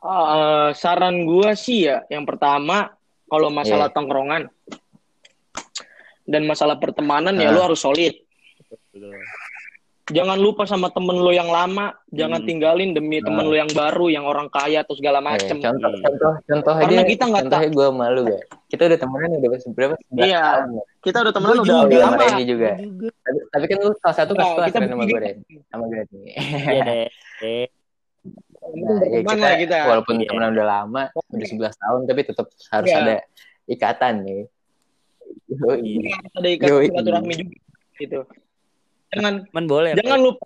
[0.02, 2.90] Uh, saran gue sih ya yang pertama
[3.24, 3.94] kalau masalah Iya.
[3.94, 4.42] tongkrongan
[6.24, 7.54] dan masalah pertemanan ya Ah.
[7.54, 8.10] lu harus solid
[8.66, 9.14] Betul.
[10.08, 12.48] jangan lupa sama temen lo yang lama, jangan Hmm.
[12.50, 13.48] tinggalin demi temen Ah.
[13.48, 15.56] lo yang baru, yang orang kaya atau segala Eh, macem.
[15.56, 16.02] contoh, Hmm.
[16.02, 17.08] contoh, contoh Karena aja.
[17.08, 18.42] kita nggak contohnya gue malu gak?
[18.66, 19.94] Kita udah temenan udah berapa?
[19.94, 20.42] 11 Iya.
[20.42, 20.68] tahun.
[20.68, 20.82] ya?
[21.00, 21.94] Kita udah temenan udah juga.
[21.94, 22.16] iya, lama.
[22.18, 22.70] sama juga.
[22.74, 23.10] Gua juga.
[23.22, 25.20] Tapi, tapi kan lu salah satu Nah, kelas kelas kita sama gue.
[25.22, 25.36] Ren.
[25.70, 26.34] Sama gue nih.
[26.34, 27.66] Iya deh.
[28.62, 29.76] Nah, ya kita, lah kita.
[29.84, 30.28] walaupun Iya.
[30.28, 32.98] temenan udah lama, udah 11 tahun, tapi tetap harus Iya.
[32.98, 33.14] ada
[33.66, 34.42] ikatan nih.
[35.48, 35.78] Yoi.
[35.98, 36.10] Iya.
[36.14, 36.86] Harus ada ikat Yoi.
[36.88, 37.56] silaturahmi juga
[37.98, 38.20] gitu.
[39.10, 39.90] Jangan Cuman boleh.
[39.94, 40.24] jangan Pak.
[40.24, 40.44] lupa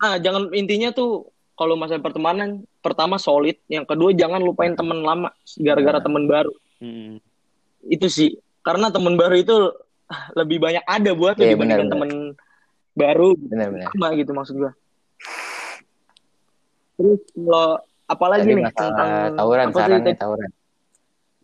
[0.00, 2.50] ah jangan intinya tuh kalau masalah pertemanan
[2.80, 6.02] pertama solid, yang kedua jangan lupain temen lama gara-gara Nah.
[6.02, 6.52] temen baru.
[6.80, 7.20] Hmm.
[7.82, 8.34] Itu sih.
[8.60, 9.56] Karena temen baru itu
[10.06, 12.10] ah, lebih banyak ada buat Iya, dibandingkan temen
[12.92, 13.88] baru Benar-benar.
[13.90, 14.72] sama gitu maksud gua.
[17.00, 20.20] Terus kalau apalagi Tadi nih tentang tawuran, apa sih sarannya tadi?
[20.20, 20.50] tawuran.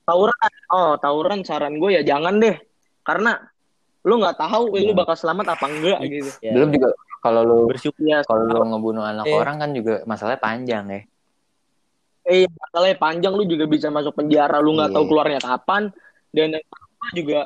[0.05, 0.51] tawuran.
[0.69, 2.61] Oh, tawuran saran gue ya jangan deh.
[3.01, 3.41] Karena
[4.05, 5.01] lu nggak tahu eh, lu Hmm.
[5.01, 6.31] bakal selamat apa enggak gitu.
[6.39, 6.53] Ya.
[6.53, 6.89] Belum juga
[7.19, 7.99] kalau lu bersyukur.
[7.99, 9.33] Ya, kalau lu ngebunuh anak Eh.
[9.33, 11.01] orang kan juga masalahnya panjang ya.
[12.27, 14.97] eh masalahnya panjang lu juga bisa masuk penjara, lu nggak Iya.
[14.99, 15.83] tahu keluarnya kapan
[16.31, 17.41] dan yang kedua juga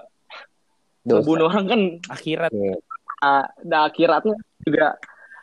[1.00, 1.16] Dosa.
[1.20, 1.80] membunuh orang kan
[2.10, 2.48] akhirat.
[2.50, 2.74] Iya.
[3.20, 4.32] ah, nah, akhiratnya
[4.64, 4.96] juga.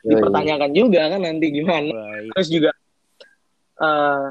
[0.03, 1.89] Dipertanyakan juga kan nanti gimana.
[1.89, 2.29] Baik.
[2.35, 2.71] Terus juga
[3.77, 4.25] eh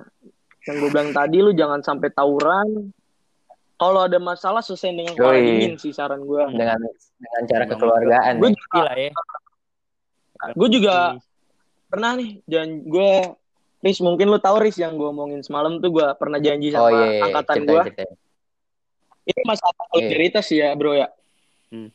[0.67, 2.91] yang gue bilang tadi lu jangan sampai tawuran.
[3.77, 5.45] Kalau ada masalah selesai dengan kepala Yoi.
[5.45, 6.43] dingin sih saran gue.
[6.49, 6.81] dengan
[7.17, 8.57] dengan cara kekeluargaan Gue nih.
[8.57, 9.11] juga, Gila ya.
[10.53, 10.95] gue juga
[11.87, 13.11] pernah nih dan gue
[13.79, 17.05] Riz mungkin lu tahu Riz yang gue omongin semalam tuh gue pernah janji Oh sama
[17.05, 17.83] iya, angkatan gue
[19.27, 21.09] ini masalah solidaritas sih ya bro ya
[21.67, 21.91] Hmm.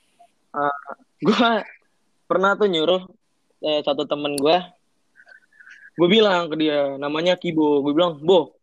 [1.17, 1.49] gue
[2.25, 3.07] pernah tuh nyuruh
[3.61, 4.57] eh, satu temen gue
[5.91, 8.57] gue bilang ke dia namanya Kibo gue bilang Bo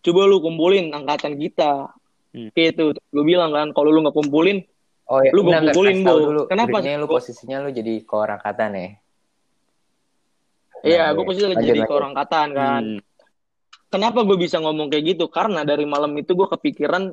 [0.00, 1.92] coba lu kumpulin angkatan kita
[2.32, 2.48] Hmm.
[2.50, 4.64] gitu gue bilang kan kalau lu nggak kumpulin
[5.04, 6.24] Oh ya, Lu kasih tahu Bo.
[6.24, 6.42] dulu.
[6.48, 8.88] Kenapa, lu posisinya lu jadi koor angkatan ya?
[10.82, 11.28] iya Nah, gue iya.
[11.28, 11.90] pasti lagi Lanjut, jadi lanjut.
[11.90, 12.98] ke orang angkatan kan Hmm.
[13.86, 17.12] kenapa gue bisa ngomong kayak gitu karena dari malam itu gue kepikiran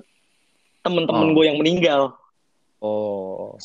[0.80, 1.34] temen-temen Oh.
[1.36, 2.02] gue yang meninggal
[2.80, 3.60] Oh.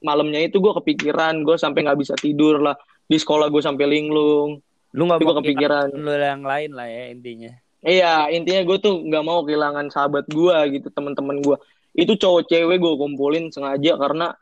[0.00, 4.60] Malamnya itu gue kepikiran gue sampai nggak bisa tidur lah di sekolah gue sampai linglung
[4.90, 5.86] Lu nggak mau gua kepikiran.
[5.92, 7.52] lu yang lain lah ya intinya.
[7.80, 11.56] iya intinya gue tuh nggak mau kehilangan sahabat gue gitu temen-temen gue
[11.92, 14.34] itu cowok cewek gue kumpulin sengaja karena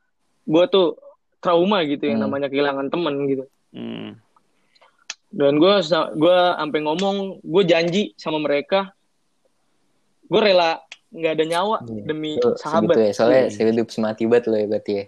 [0.43, 0.97] gue tuh
[1.39, 2.27] trauma gitu yang Hmm.
[2.27, 4.17] namanya kehilangan temen gitu Hmm.
[5.31, 5.75] dan gue
[6.17, 8.91] gue sampai ngomong gue janji sama mereka
[10.25, 12.05] gue rela nggak ada nyawa Iya.
[12.05, 13.53] demi sahabat segitu ya, soalnya Hmm.
[13.53, 15.05] sehidup semati banget lo ya berarti ya.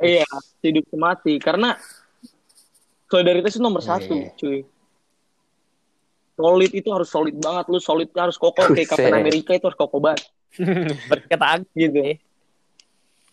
[0.00, 0.26] Iya
[0.60, 1.76] hidup semati karena
[3.06, 4.30] solidaritas itu nomor Iya, satu iya.
[4.36, 4.58] cuy
[6.36, 9.22] solid itu harus solid banget lu solid harus kokoh kayak Captain Buset.
[9.24, 10.26] Amerika itu harus kokoh banget
[11.32, 11.96] Kata Agus gitu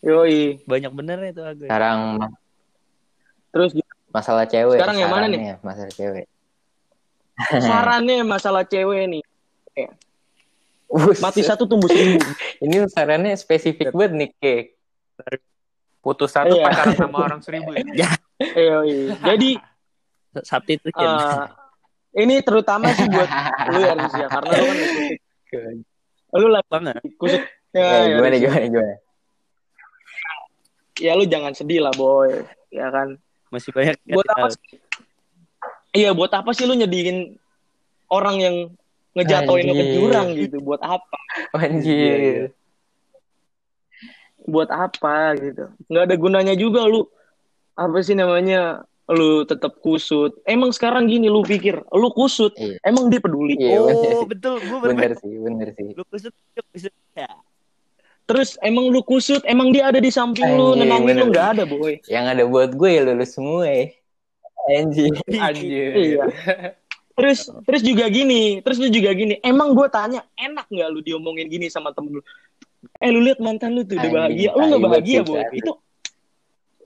[0.04, 1.64] yoi banyak bener itu Agus.
[1.64, 2.20] Sekarang
[3.48, 3.70] terus
[4.12, 4.76] masalah cewek.
[4.76, 5.56] Sekarang yang mana nih?
[5.58, 6.26] Masalah cewek.
[7.66, 9.24] sarannya masalah cewek nih
[10.86, 11.18] Buset.
[11.18, 12.22] mati satu tumbuh seribu
[12.64, 14.64] Ini sarannya spesifik banget nih, Kek.
[16.04, 16.68] Putus satu Iya.
[16.68, 18.12] pacaran sama orang seribu ya.
[18.68, 19.50] yoi jadi
[20.36, 21.08] Substitution.
[21.08, 21.46] eh,
[22.20, 23.30] ini terutama sih buat
[23.70, 24.78] lu ya Riz, ya karena lu kan
[26.34, 26.94] lu lagi banget.
[27.16, 28.40] kusut Ya, ya, ya, gimana, Riz.
[28.40, 28.94] gimana, gimana?
[30.96, 32.30] ya lu jangan sedih lah boy
[32.68, 34.78] ya kan Masih banyak buat apa sih
[35.92, 37.34] iya buat apa sih lu nyedihin
[38.08, 38.56] orang yang
[39.14, 41.16] ngejatoin lu ke jurang gitu buat apa
[41.56, 42.50] Anjir.
[44.44, 47.08] Buat apa gitu nggak ada gunanya juga lu
[47.74, 52.76] apa sih namanya lu tetap kusut emang sekarang gini lu pikir lu kusut Iya.
[52.82, 54.28] emang dia peduli Iya, bener Oh sih.
[54.28, 55.12] betul, gue Bener bener.
[55.16, 55.88] sih, bener sih.
[55.92, 56.92] Lu kusut, lu kusut.
[57.12, 57.28] Ya.
[58.24, 61.20] terus emang lu kusut emang dia ada di samping lu Anjing, nenangin bener.
[61.20, 63.84] lu nggak ada boy Yang ada buat gue ya lulus semua ya.
[64.66, 65.12] Anjir.
[65.36, 65.90] Anjir.
[65.92, 66.24] Iya.
[67.14, 69.36] Terus terus juga gini, terus lu juga gini.
[69.38, 72.22] Emang gue tanya, enak nggak lu diomongin gini sama temen lu?
[73.00, 75.72] Eh lu lihat mantan lu tuh udah bahagia, lu nggak bahagia sih, Itu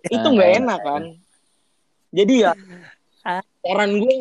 [0.08, 1.02] itu nggak ah, enak kan?
[2.14, 2.52] Jadi ya
[3.20, 4.14] saran gue,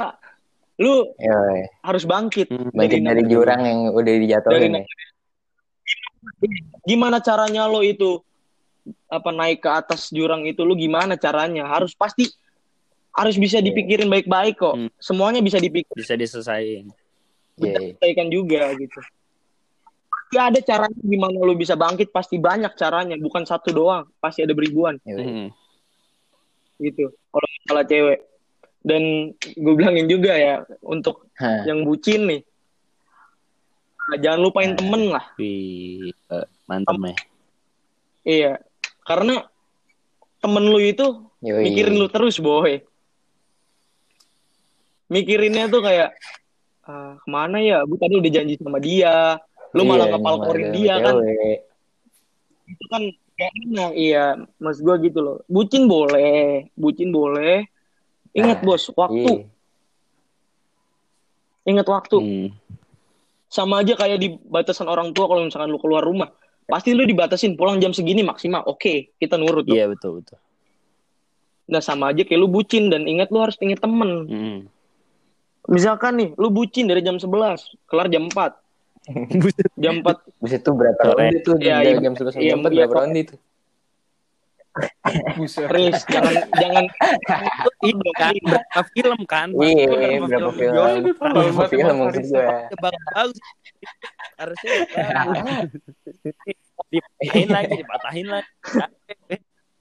[0.84, 1.62] lu Yoi.
[1.86, 2.48] harus bangkit.
[2.52, 2.70] Hmm.
[2.74, 4.84] Bangkit dari jurang yang udah Dari dijatuhin ya.
[6.84, 8.20] Gimana caranya lo itu
[9.08, 11.64] apa naik ke atas jurang itu lu gimana caranya?
[11.68, 12.28] Harus pasti
[13.16, 14.76] harus bisa dipikirin baik-baik kok.
[14.76, 14.90] Hmm.
[15.02, 16.92] Semuanya bisa dipikir Bisa diselesain.
[17.58, 17.98] Iya.
[17.98, 19.00] selesaikan juga gitu.
[20.28, 24.52] Pasti ada caranya gimana lu bisa bangkit, pasti banyak caranya, bukan satu doang, pasti ada
[24.52, 25.00] beribuan.
[25.08, 25.48] Hmm.
[26.78, 27.10] gitu.
[27.10, 28.20] Kalau masalah cewek.
[28.84, 31.64] Dan gue bilangin juga ya untuk Hah.
[31.68, 32.42] yang bucin nih,
[34.08, 34.78] nah, jangan lupain Nah.
[34.80, 35.26] temen lah.
[35.36, 37.16] Wih, eh, mantap ya.
[38.24, 38.52] Iya,
[39.04, 39.48] karena
[40.40, 41.08] temen lu itu
[41.44, 41.68] Yoi.
[41.68, 42.80] mikirin lu terus boy.
[45.08, 46.12] Mikirinnya tuh kayak
[46.88, 47.84] ah, ke mana ya?
[47.84, 49.40] Gue tadi udah janji sama dia,
[49.72, 51.16] lu Iya, malah ngepalkorin dia kan?
[52.68, 53.02] itu kan
[53.34, 54.26] gak enak iya
[54.58, 57.64] mas gua gitu loh bucin boleh bucin boleh
[58.32, 59.46] ingat Nah, bos waktu Iya.
[61.68, 62.48] ingat waktu Hmm.
[63.48, 66.32] sama aja kayak di batasan orang tua kalau misalkan lu keluar rumah
[66.64, 69.64] pasti lu dibatasin pulang jam segini maksimal oke kita nurut.
[69.64, 70.40] Iya betul betul.
[71.68, 74.60] nah sama aja kayak lu bucin dan ingat lu harus inget temen Hmm.
[75.68, 78.56] misalkan nih lu bucin dari jam 11 kelar jam 4
[79.84, 81.16] jam 4 Buset tuh berapa Sore.
[81.24, 82.02] ronde tuh Iya, dari iya.
[82.02, 83.36] jam 11 sampai Iya, jam 4 iya, berapa ronde itu?
[85.34, 85.66] Buset.
[85.68, 86.86] Riz jangan jangan
[87.82, 89.48] Ini kan berapa film kan?
[89.52, 90.98] Iya, Berapa film?
[91.18, 92.48] Berapa film maksud gue?
[92.78, 93.38] bagus.
[94.36, 94.72] Harusnya
[96.88, 98.50] dipatahin lagi, dipatahin lagi.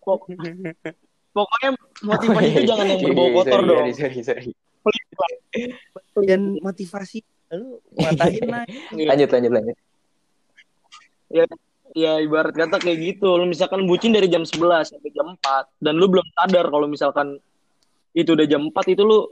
[0.01, 0.31] pok-
[1.31, 1.71] pokoknya
[2.01, 4.51] motivasi itu jangan yang berbau Iya, kotor dong Sorry, sorry,
[6.63, 7.19] motivasi
[7.55, 8.75] lu matahin lagi.
[9.11, 9.77] Lanjut, lanjut, lanjut.
[11.97, 13.39] Ya ibarat kata kayak gitu.
[13.39, 17.39] Lu misalkan bucin dari jam 11 sampai jam 4 dan lu belum sadar kalau misalkan
[18.13, 19.31] itu udah jam 4 itu lu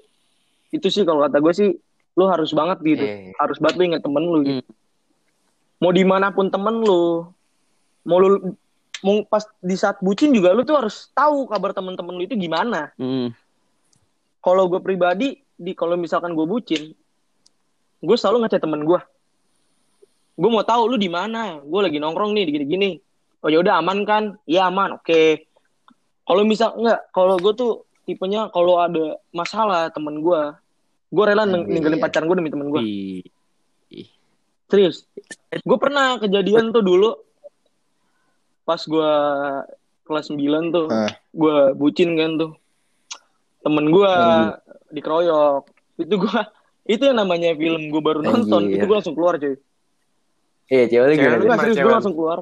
[0.74, 1.70] itu sih kalau kata gue sih
[2.14, 3.04] lu harus banget gitu.
[3.04, 3.34] Iya.
[3.36, 4.62] Harus banget lu inget temen lu gitu.
[4.62, 4.74] Hmm.
[5.82, 7.28] Mau di mana pun temen lu,
[8.06, 8.54] mau lu
[9.04, 12.94] mau pas di saat bucin juga lu tuh harus tahu kabar temen-temen lu itu gimana.
[12.96, 13.34] Hmm.
[14.40, 16.96] Kalau gue pribadi di kalau misalkan gue bucin,
[18.04, 19.00] gue selalu ngechat temen gue.
[20.34, 21.58] Gue mau tahu lu di mana.
[21.60, 23.00] Gue lagi nongkrong nih gini-gini.
[23.40, 24.36] Oh ya udah aman kan?
[24.44, 25.00] Iya aman.
[25.00, 25.48] Oke.
[26.24, 27.72] Kalau misal enggak, kalau gue tuh
[28.04, 30.40] tipenya kalau ada masalah temen gue,
[31.08, 31.72] gue rela neng- Anjir.
[31.72, 32.80] ninggalin pacar gue demi temen gue.
[32.80, 34.08] Ih,
[34.64, 35.04] Serius.
[35.62, 37.12] Gue pernah kejadian tuh dulu
[38.64, 39.10] pas gue
[40.04, 40.40] kelas 9
[40.72, 41.12] tuh, Hah.
[41.12, 42.52] gue bucin kan tuh.
[43.60, 44.12] Temen gue
[44.90, 45.68] dikeroyok.
[46.00, 46.38] Itu gue
[46.84, 48.76] itu yang namanya film gue baru nonton, Anjir.
[48.76, 49.56] itu gue langsung keluar cuy.
[50.64, 51.36] Iya, cewek lu Cewek gimana?
[51.38, 51.94] Enggak serius gue lu?
[51.94, 52.38] langsung keluar.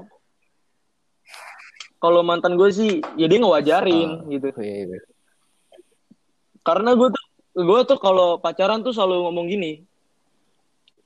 [1.97, 4.51] Kalau mantan gue sih, ya dia ngewajarin gitu.
[4.51, 4.99] Oh, iya, iya.
[6.61, 7.25] Karena gue tuh,
[7.57, 9.73] gue tuh kalau pacaran tuh selalu ngomong gini,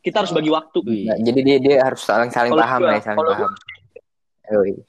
[0.00, 0.78] kita harus bagi waktu.
[1.04, 3.50] Nah, jadi dia dia harus saling saling paham gua- lah, ya, saling paham.
[4.46, 4.82] Oh, iya.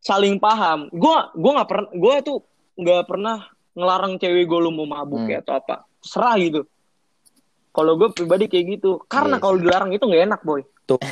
[0.00, 0.78] Saling paham.
[0.90, 2.36] Gue gue nggak pernah, gue tuh
[2.74, 3.36] nggak pernah
[3.72, 5.30] ngelarang cewek gue lu mau mabuk Hmm.
[5.30, 6.68] ya atau apa, serah gitu.
[7.74, 10.62] Kalau gue pribadi kayak gitu, karena Iya kalau dilarang itu nggak enak boy.
[10.86, 11.02] Tuh.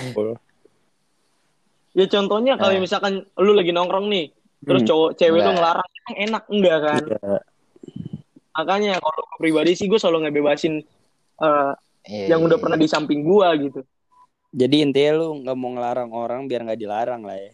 [1.92, 2.80] Ya contohnya kalau Nah.
[2.80, 4.30] misalkan lu lagi nongkrong nih,
[4.62, 4.88] terus Hmm.
[4.88, 7.02] cowok cewek lu ngelarang, enak enggak kan?
[7.04, 7.34] Iya.
[8.52, 10.80] Makanya kalau pribadi sih gue selalu ngebebasin
[11.42, 11.72] eh,
[12.06, 12.62] Iya, yang iya, udah iya.
[12.62, 13.82] pernah di samping gua gitu.
[14.52, 17.52] Jadi intinya lu nggak mau ngelarang orang biar nggak dilarang lah ya.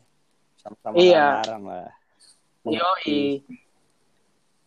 [0.60, 1.24] Sama-sama Iya.
[1.40, 1.88] ngelarang lah.
[2.68, 3.40] Yoi.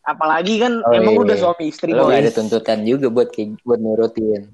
[0.01, 1.43] Apalagi kan Oh, emang iya, udah iya.
[1.45, 4.49] suami istri Lo gak ada tuntutan juga buat kayak buat nurutin.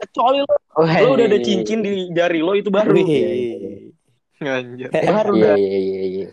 [0.00, 2.94] Kecuali lo, Oh, lo udah ada cincin di jari lo itu baru.
[2.94, 3.06] Wih.
[3.06, 3.78] Iya, iya, iya.
[4.40, 4.88] Anjir.
[4.90, 5.56] Baru Iya udah.
[5.58, 6.28] iya iya iya.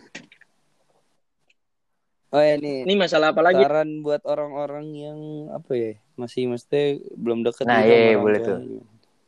[2.28, 2.84] Oh ya nih.
[2.84, 3.62] Ini masalah apa lagi?
[3.64, 5.18] Saran buat orang-orang yang
[5.48, 8.56] apa ya masih mesti belum deket Nah, gitu iya, iya, boleh tuh.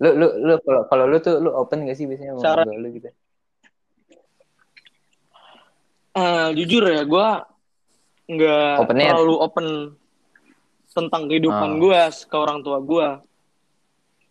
[0.00, 2.88] Lu lu lu kalau kalau lu tuh lu open gak sih biasanya sama Saran- lu
[2.92, 3.08] gitu?
[6.10, 7.46] Eh, jujur ya, gua
[8.30, 9.10] nggak Open-nya?
[9.10, 9.66] terlalu open
[10.90, 11.78] tentang kehidupan Ah.
[11.78, 13.08] gua ke orang tua gua.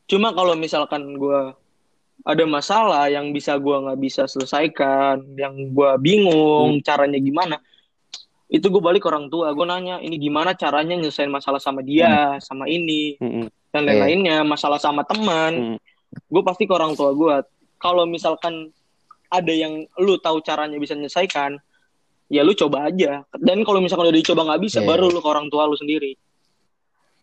[0.08, 1.54] Cuma kalau misalkan gua
[2.24, 7.60] ada masalah yang bisa gua nggak bisa selesaikan, yang gua bingung caranya gimana,
[8.50, 9.54] itu gue balik ke orang tua.
[9.54, 13.46] Gue nanya, ini gimana caranya nyelesain masalah sama dia, sama ini, Mm-mm.
[13.70, 13.88] dan Iya.
[13.94, 15.78] lain-lainnya, masalah sama teman.
[15.78, 15.78] Hmm.
[16.28, 17.46] Gue pasti ke orang tua gue.
[17.78, 18.74] Kalau misalkan
[19.30, 21.62] ada yang lu tahu caranya bisa menyelesaikan,
[22.30, 23.26] ya lu coba aja.
[23.36, 24.88] Dan kalau misalkan udah dicoba nggak bisa, Iya.
[24.88, 26.14] baru lu ke orang tua lu sendiri.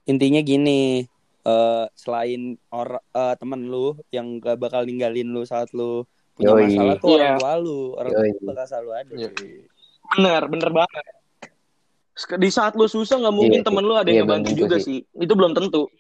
[0.07, 1.07] Intinya gini,
[1.43, 3.03] eh selain orang
[3.39, 6.03] teman lu yang gak bakal ninggalin lu saat lu
[6.35, 6.63] punya Yoi.
[6.69, 7.17] masalah tuh Iya.
[7.17, 8.31] orang tua lu, orang Yoi.
[8.37, 9.15] tua bakal selalu ada.
[10.07, 11.05] Bener, bener banget.
[12.17, 15.05] Di saat lu susah nggak mungkin Iya, temen lu ada iya, yang tentu juga sih.
[15.05, 15.21] sih.
[15.21, 15.91] Itu belum tentu.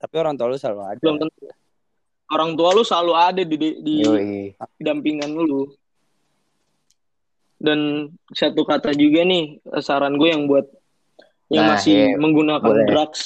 [0.00, 1.00] Tapi orang tua lu selalu ada.
[1.00, 1.46] Belum tentu.
[2.30, 4.54] Orang tua lu selalu ada di, di, di Yoi.
[4.80, 5.68] dampingan lu.
[7.60, 10.64] Dan satu kata juga nih saran gue yang buat
[11.52, 12.16] yang Nah, masih iya.
[12.16, 12.86] menggunakan Boleh.
[12.88, 13.20] drugs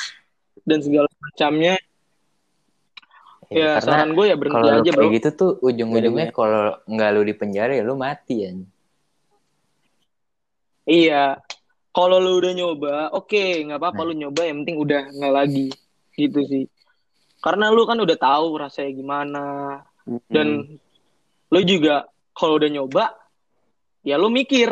[0.65, 1.79] dan segala macamnya.
[3.47, 5.07] Ya, Ya, karena saran gue ya berhenti aja, bro.
[5.13, 6.35] gitu tuh ujung-ujungnya Beda-beda.
[6.35, 8.51] kalau nggak lu di penjara ya lu mati ya.
[10.85, 11.25] Iya.
[11.95, 14.07] Kalau lu udah nyoba, oke, nggak apa-apa Nah.
[14.11, 15.67] lu nyoba, yang penting udah nggak lagi.
[16.13, 16.65] Gitu sih.
[17.39, 19.45] Karena lu kan udah tahu rasanya gimana.
[20.03, 20.27] Mm-mm.
[20.27, 20.49] Dan
[21.49, 22.03] lu juga
[22.35, 23.15] kalau udah nyoba,
[24.05, 24.69] ya lu mikir.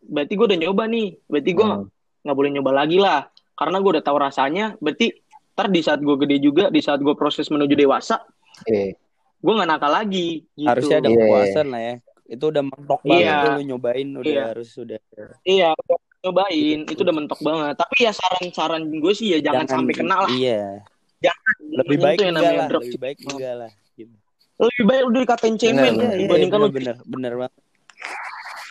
[0.00, 1.08] Berarti gue udah nyoba nih.
[1.28, 1.86] Berarti gue Hmm.
[2.24, 3.28] nggak boleh nyoba lagi lah.
[3.52, 4.74] Karena gue udah tahu rasanya.
[4.80, 5.12] Berarti
[5.52, 8.24] ntar di saat gue gede juga, di saat gue proses menuju dewasa,
[8.64, 8.96] Iya.
[9.36, 10.48] gue nggak nakal lagi.
[10.56, 10.64] Gitu.
[10.64, 11.16] harusnya ada Iya.
[11.20, 11.94] kepuasan lah ya.
[12.30, 13.36] Itu udah mentok banget Iya.
[13.36, 14.44] tuh lu nyobain udah Iya.
[14.56, 15.00] harus sudah.
[15.44, 16.78] Iya, udah nyobain.
[16.88, 17.74] Itu udah mentok banget.
[17.76, 20.30] Tapi ya saran-saran gue sih ya jangan, sampai kena lah.
[20.32, 20.80] Iya.
[21.20, 21.54] Jangan.
[21.84, 22.84] Lebih Itu baik yang enggak namanya lah, drugs.
[22.88, 23.70] lebih baik enggak lah.
[23.92, 24.14] Gitu.
[24.56, 27.54] Lebih baik udah dikatain cemen Bener, Iya, iya, dibandingkan lu bener, bener, bener banget.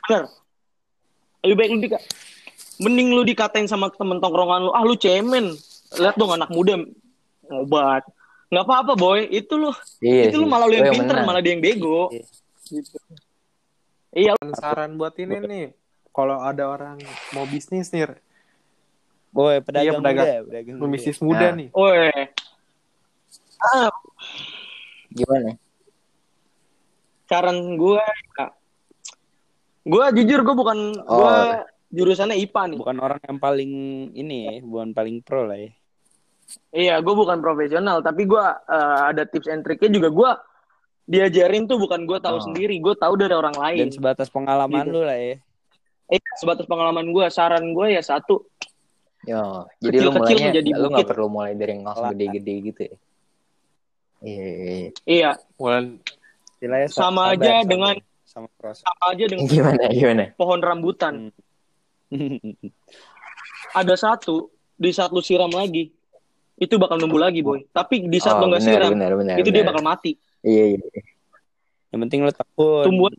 [0.10, 0.26] Bener.
[1.40, 2.00] Lebih baik lu dika
[2.80, 5.54] mending lu dikatain sama temen tongkrongan lu, ah lu cemen.
[5.94, 6.80] Lihat dong anak muda
[7.46, 8.04] ngobat.
[8.50, 9.70] Nggak apa-apa boy, itu lu
[10.02, 10.52] Iya itu lu sih.
[10.52, 11.28] malah lu Lu yang pinter, menang.
[11.28, 12.10] malah dia yang bego.
[12.10, 12.26] Iya.
[12.66, 12.98] Gitu.
[14.10, 15.66] Iya, Saran buat ini nih,
[16.10, 16.98] kalau ada orang
[17.30, 18.10] mau bisnis nih,
[19.30, 20.26] Boy, pedagang, Iya, pedagang.
[20.26, 20.78] muda, pedagang
[21.22, 21.46] muda.
[21.46, 21.54] Nah.
[21.54, 21.68] nih.
[21.70, 22.10] Woi.
[23.60, 23.90] Ah,
[25.10, 25.52] Gimana?
[27.26, 28.02] saran gue
[29.90, 31.18] gue jujur gue bukan Oh.
[31.18, 31.38] gue
[31.90, 32.78] jurusannya IPA nih.
[32.78, 33.72] Bukan orang yang paling
[34.14, 35.72] ini ya, bukan paling pro lah ya.
[36.70, 40.32] Iya, gue bukan profesional, tapi gue eh, ada tips and triknya juga gue
[41.06, 42.44] diajarin tuh bukan gue tahu Oh.
[42.46, 43.90] sendiri, gue tahu dari orang lain.
[43.90, 44.94] Dan sebatas pengalaman Gitu.
[44.94, 45.36] lu lah ya.
[46.08, 48.46] Eh, sebatas pengalaman gue, saran gue ya satu,
[49.20, 52.96] Yo, jadi lu mulainya menjadi lu nggak perlu mulai dari yang langsung gede-gede gitu ya.
[54.20, 54.90] Iya, iya, iya.
[55.06, 55.30] iya,
[56.88, 57.68] sa- Sama sabar, aja sabar.
[57.68, 57.96] dengan
[58.30, 58.86] sama proses.
[58.86, 60.24] sama aja dengan Gimana gimana?
[60.38, 61.34] pohon rambutan.
[63.74, 65.90] Ada satu di saat lu siram lagi,
[66.56, 67.66] itu bakal numbuh lagi, boy.
[67.70, 69.70] Tapi di saat Oh, lu nggak siram, benar, benar, itu dia benar.
[69.74, 70.12] bakal mati.
[70.42, 70.80] Iya, iya.
[71.90, 72.84] Yang penting lu tekun.
[72.86, 73.14] Tumbuhan.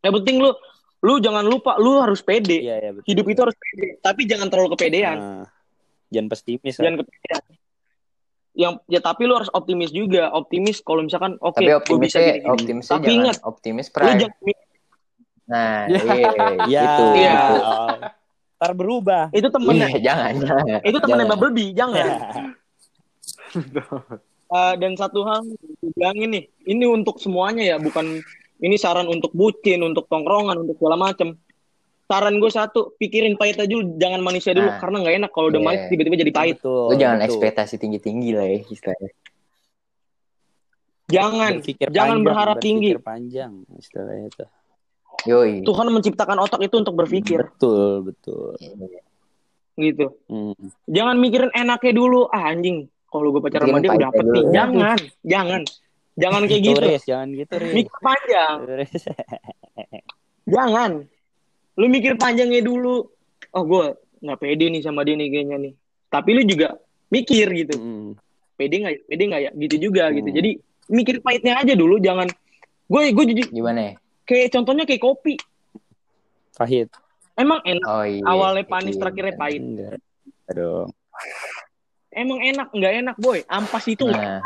[0.00, 0.50] Yang penting lu
[1.00, 2.56] lu jangan lupa lu harus pede.
[2.56, 3.06] Iya, iya betul.
[3.08, 5.16] Hidup itu harus pede, tapi jangan terlalu kepedean.
[5.20, 5.46] Nah,
[6.08, 6.74] jangan pesimis.
[6.74, 7.42] Jangan kepedean.
[8.60, 10.28] Yang ya tapi lu harus optimis juga.
[10.30, 12.52] Optimis kalau misalkan oke Tapi gua bisa optimisnya, gini-gini.
[12.52, 14.30] optimisnya Tapi jangan ingat, optimis jangan
[15.50, 15.98] Nah, Ya.
[15.98, 16.30] iya,
[16.70, 17.04] Ya, itu.
[17.16, 17.34] Iya.
[17.34, 17.56] itu.
[17.58, 17.88] oh.
[18.60, 19.22] Ntar berubah.
[19.32, 20.80] itu temennya Iya, jangan, jangan.
[20.84, 21.40] itu temennya Jangan.
[21.40, 22.06] Bumblebee, jangan.
[24.50, 25.46] Eh, dan satu hal
[25.94, 28.18] bilangin nih, ini untuk semuanya ya, bukan
[28.58, 31.38] ini saran untuk bucin, untuk tongkrongan, untuk segala macem.
[32.10, 35.46] Saran gue satu, pikirin pahit aja dulu, jangan manisnya dulu, Nah, karena nggak enak kalau
[35.46, 35.68] udah iya.
[35.70, 36.56] manis tiba-tiba jadi pahit.
[36.58, 36.82] Betul.
[36.90, 37.28] Lu jangan betul.
[37.30, 39.10] ekspektasi tinggi-tinggi lah ya istilahnya.
[41.06, 42.90] Jangan, Berpikir jangan panjang, berharap berpikir tinggi.
[42.98, 44.44] panjang istilahnya itu.
[45.30, 45.54] Yoi.
[45.62, 48.58] Tuhan menciptakan otak itu untuk berpikir, Betul, betul.
[49.78, 50.06] gitu.
[50.26, 50.54] Hmm.
[50.90, 52.90] Jangan mikirin enaknya dulu, ah anjing.
[53.06, 54.30] Kalau gue pacaran sama dia udah dapet nih.
[54.34, 54.42] dulu.
[54.50, 55.60] Jangan, jangan,
[56.14, 56.80] jangan kayak gitu.
[56.82, 57.54] Riz, jangan gitu.
[57.70, 58.56] Mikir panjang.
[60.54, 60.90] Jangan.
[61.78, 63.06] Lu mikir panjangnya dulu.
[63.50, 63.84] Oh, gue
[64.20, 65.72] nggak pede nih sama dia nih kayaknya nih.
[66.10, 66.68] Tapi lu juga
[67.08, 67.74] mikir gitu.
[67.78, 68.10] Hmm.
[68.54, 69.00] Pede nggak ya?
[69.06, 69.50] Pede nggak ya?
[69.54, 70.28] Gitu juga gitu.
[70.28, 70.36] Hmm.
[70.36, 70.50] Jadi
[70.90, 71.96] mikir pahitnya aja dulu.
[71.98, 72.26] Jangan.
[72.90, 73.94] Gue gue jadi Gimana ya?
[74.26, 75.34] kayak contohnya kayak kopi.
[76.54, 76.90] Pahit.
[77.34, 77.86] Emang enak.
[77.86, 78.20] Oh iya.
[78.26, 79.00] Awalnya panis, Iya.
[79.00, 79.62] terakhirnya pahit.
[79.62, 79.96] Enggak.
[80.52, 80.84] Aduh.
[82.10, 83.40] Emang enak, nggak enak boy.
[83.46, 84.04] Ampas itu.
[84.04, 84.42] Nah,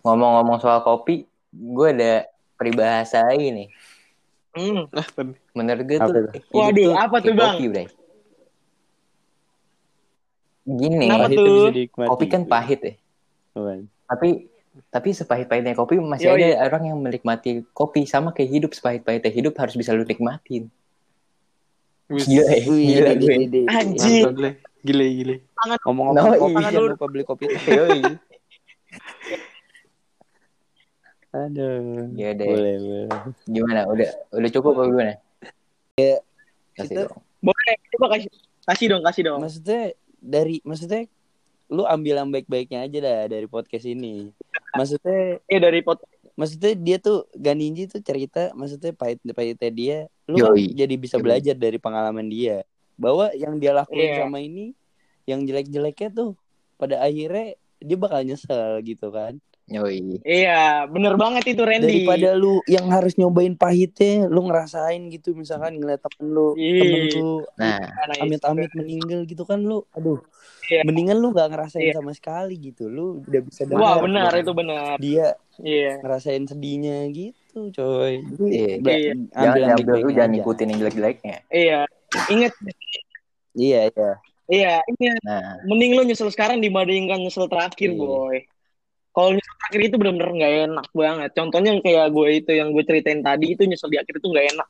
[0.00, 2.24] ngomong-ngomong soal kopi, gue ada
[2.56, 3.52] peribahasa lagi
[4.56, 4.88] Hmm.
[5.52, 7.54] Menurut gue Apa tuh, Waduh, tuh apa tuh, Bang?
[7.54, 7.86] Kopi, Bray.
[10.66, 11.68] Gini, Kenapa Pahit tuh?
[11.94, 12.92] kopi kan pahit ya.
[13.52, 13.80] Apaan?
[14.08, 14.28] Tapi
[14.88, 16.52] tapi sepahit-pahitnya kopi masih Yoi.
[16.52, 20.68] ada orang yang menikmati kopi sama kayak hidup sepahit-pahitnya hidup harus bisa lu nikmatin.
[22.06, 23.34] Gila ya, gila di- gue.
[23.36, 24.24] di- di- Anjing.
[24.24, 24.50] Mantap, gile.
[24.82, 25.34] Gile, gile.
[25.82, 26.68] Ngomong-ngomong No, kopi, iya.
[26.70, 27.44] jangan lupa beli kopi.
[27.78, 28.00] Yoi.
[31.36, 32.08] Aduh.
[32.16, 32.48] Ya deh.
[32.48, 33.06] Boleh, boleh.
[33.44, 33.80] Gimana?
[33.84, 35.12] Udah udah cukup apa gimana?
[35.94, 36.16] Ya,
[36.72, 37.20] Kasih kita- dong.
[37.42, 37.74] Boleh.
[37.92, 38.30] Coba kasih.
[38.64, 39.38] Kasih dong, kasih dong.
[39.40, 39.82] Maksudnya
[40.16, 41.04] dari maksudnya
[41.66, 44.32] lu ambil yang baik-baiknya aja dah dari podcast ini.
[44.72, 46.00] Maksudnya Eh dari pot.
[46.36, 50.68] maksudnya dia tuh Ganinji tuh cerita maksudnya pahit pahitnya dia lu kan Yoi.
[50.68, 51.24] jadi bisa Yoi.
[51.24, 52.60] belajar dari pengalaman dia
[53.00, 54.20] bahwa yang dia lakuin Iya.
[54.20, 54.76] sama ini
[55.24, 56.36] yang jelek-jeleknya tuh
[56.76, 60.22] pada akhirnya dia bakal nyesel gitu kan Yoi.
[60.22, 62.06] Iya, bener banget itu Randy.
[62.06, 66.82] daripada lu yang harus nyobain pahitnya lu ngerasain gitu misalkan ngeliat temen lu Iya.
[66.86, 68.22] temen lu Nah, Nice.
[68.22, 70.22] amit-amit meninggal gitu kan lu aduh
[70.66, 70.86] Iya.
[70.86, 71.98] mendingan lu gak ngerasain Iya.
[71.98, 74.38] sama sekali gitu lu udah bisa Wah, dengar benar gitu.
[74.38, 74.94] itu benar.
[75.02, 75.26] dia
[75.58, 75.92] Iya.
[75.98, 78.70] ngerasain sedihnya gitu coy Iya.
[78.78, 79.12] Iya.
[79.34, 81.36] jangan ambil yang ambil lu jangan ikutin yang jelek-jeleknya.
[81.48, 81.80] Iya.
[82.28, 82.52] Ingat,
[83.52, 84.10] iya iya
[84.46, 85.18] iya, ingat.
[85.20, 87.98] Nah, Mending lu nyesel sekarang dibandingkan nyesel terakhir, Iya.
[87.98, 88.38] boy.
[89.16, 91.30] Kalau nyesel terakhir itu benar-benar nggak enak banget.
[91.32, 94.46] Contohnya yang kayak gue itu yang gue ceritain tadi itu nyesel di akhir itu nggak
[94.52, 94.68] enak.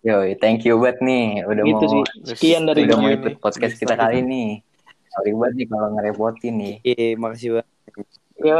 [0.00, 2.02] yoi, thank you banget nih udah gitu mau sih.
[2.30, 4.64] Sekian dari udah mau ikut podcast Bisa kita kali ini.
[5.10, 6.74] Sorry banget nih kalau ngerepotin nih.
[6.80, 7.68] iya makasih banget
[8.36, 8.56] Ya,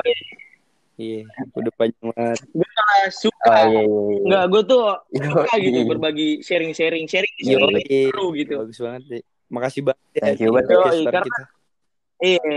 [0.97, 1.21] iya
[1.53, 3.47] udah panjang banget gue malah suka.
[3.47, 3.83] Oh iya iya.
[3.85, 4.21] iya.
[4.27, 5.25] Nggak, gue tuh Yoi.
[5.29, 7.53] suka gitu berbagi sharing-sharing, sharing, Yoi.
[7.57, 8.53] sharing seru gitu.
[8.61, 10.67] bagus banget sih makasih banget ya Thank you banget.
[10.67, 11.43] podcast Yoi, star karena- kita
[12.19, 12.55] Iya.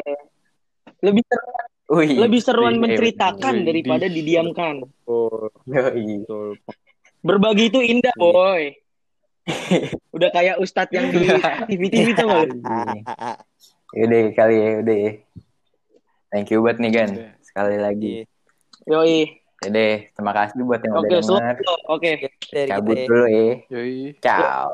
[1.00, 1.48] Lebih seru-
[1.90, 4.86] Wih, lebih seruan iya, menceritakan Wih, daripada di- didiamkan.
[5.06, 6.22] oh Yoi.
[7.20, 8.22] Berbagi itu indah, Iya.
[8.22, 8.64] boy.
[10.12, 11.26] Udah kayak ustadz yang di
[11.70, 12.48] TV-TV tuh nggak?
[13.92, 15.12] Yaudah kali ya, udah ya.
[16.30, 17.10] Thank you banget nih Gan.
[17.12, 17.32] Udah.
[17.42, 18.14] Sekali lagi.
[18.86, 18.96] Iya.
[18.96, 19.20] Yoi.
[19.60, 21.56] Yaudah, terima kasih buat yang Oke, udah denger.
[21.90, 22.12] Oke.
[22.48, 23.08] dari Cabut kita ya.
[23.10, 23.48] dulu ya.
[23.68, 23.98] Yoi.
[24.22, 24.72] Ciao.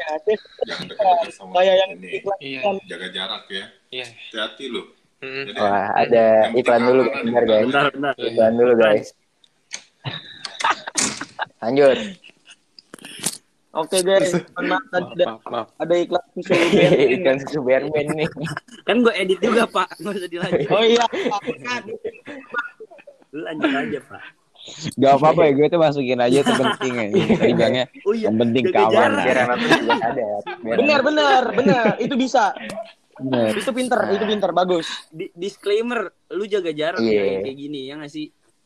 [0.00, 0.16] Ya,
[1.52, 2.08] kayak yang ini.
[2.18, 2.60] iklan Iya.
[2.88, 3.64] Jaga jarak ya.
[3.92, 4.06] Iya.
[4.08, 4.86] Hati-hati loh.
[5.20, 6.24] Jadi, Wah, ada
[6.56, 7.64] iklan dulu keamanan, bentar guys.
[7.68, 8.14] bentar bentar.
[8.16, 9.06] Iklan dulu guys.
[11.60, 11.98] Lanjut.
[13.70, 16.52] Oke guys, maaf ada, maaf, ada iklan susu.
[17.14, 18.28] Iklan susu Bermen nih.
[18.82, 19.92] kan gue edit juga pak.
[20.00, 20.68] Nggak usah dilanjut.
[20.72, 21.04] Oh iya,
[23.30, 24.22] lu lanjut aja pak.
[24.92, 27.06] Gak apa-apa ya, gue tuh masukin aja itu penting ya.
[27.08, 28.28] Tadi bilangnya oh iya.
[28.28, 29.10] yang penting kawan.
[29.16, 32.52] Biar anak juga benar anak- benar benar, itu bisa,
[33.18, 33.52] Bener.
[33.52, 34.86] itu pinter, itu pinter, bagus.
[35.10, 37.20] Di- disclaimer lu jaga jarak Iya.
[37.20, 38.26] ya kayak gini ya nggak sih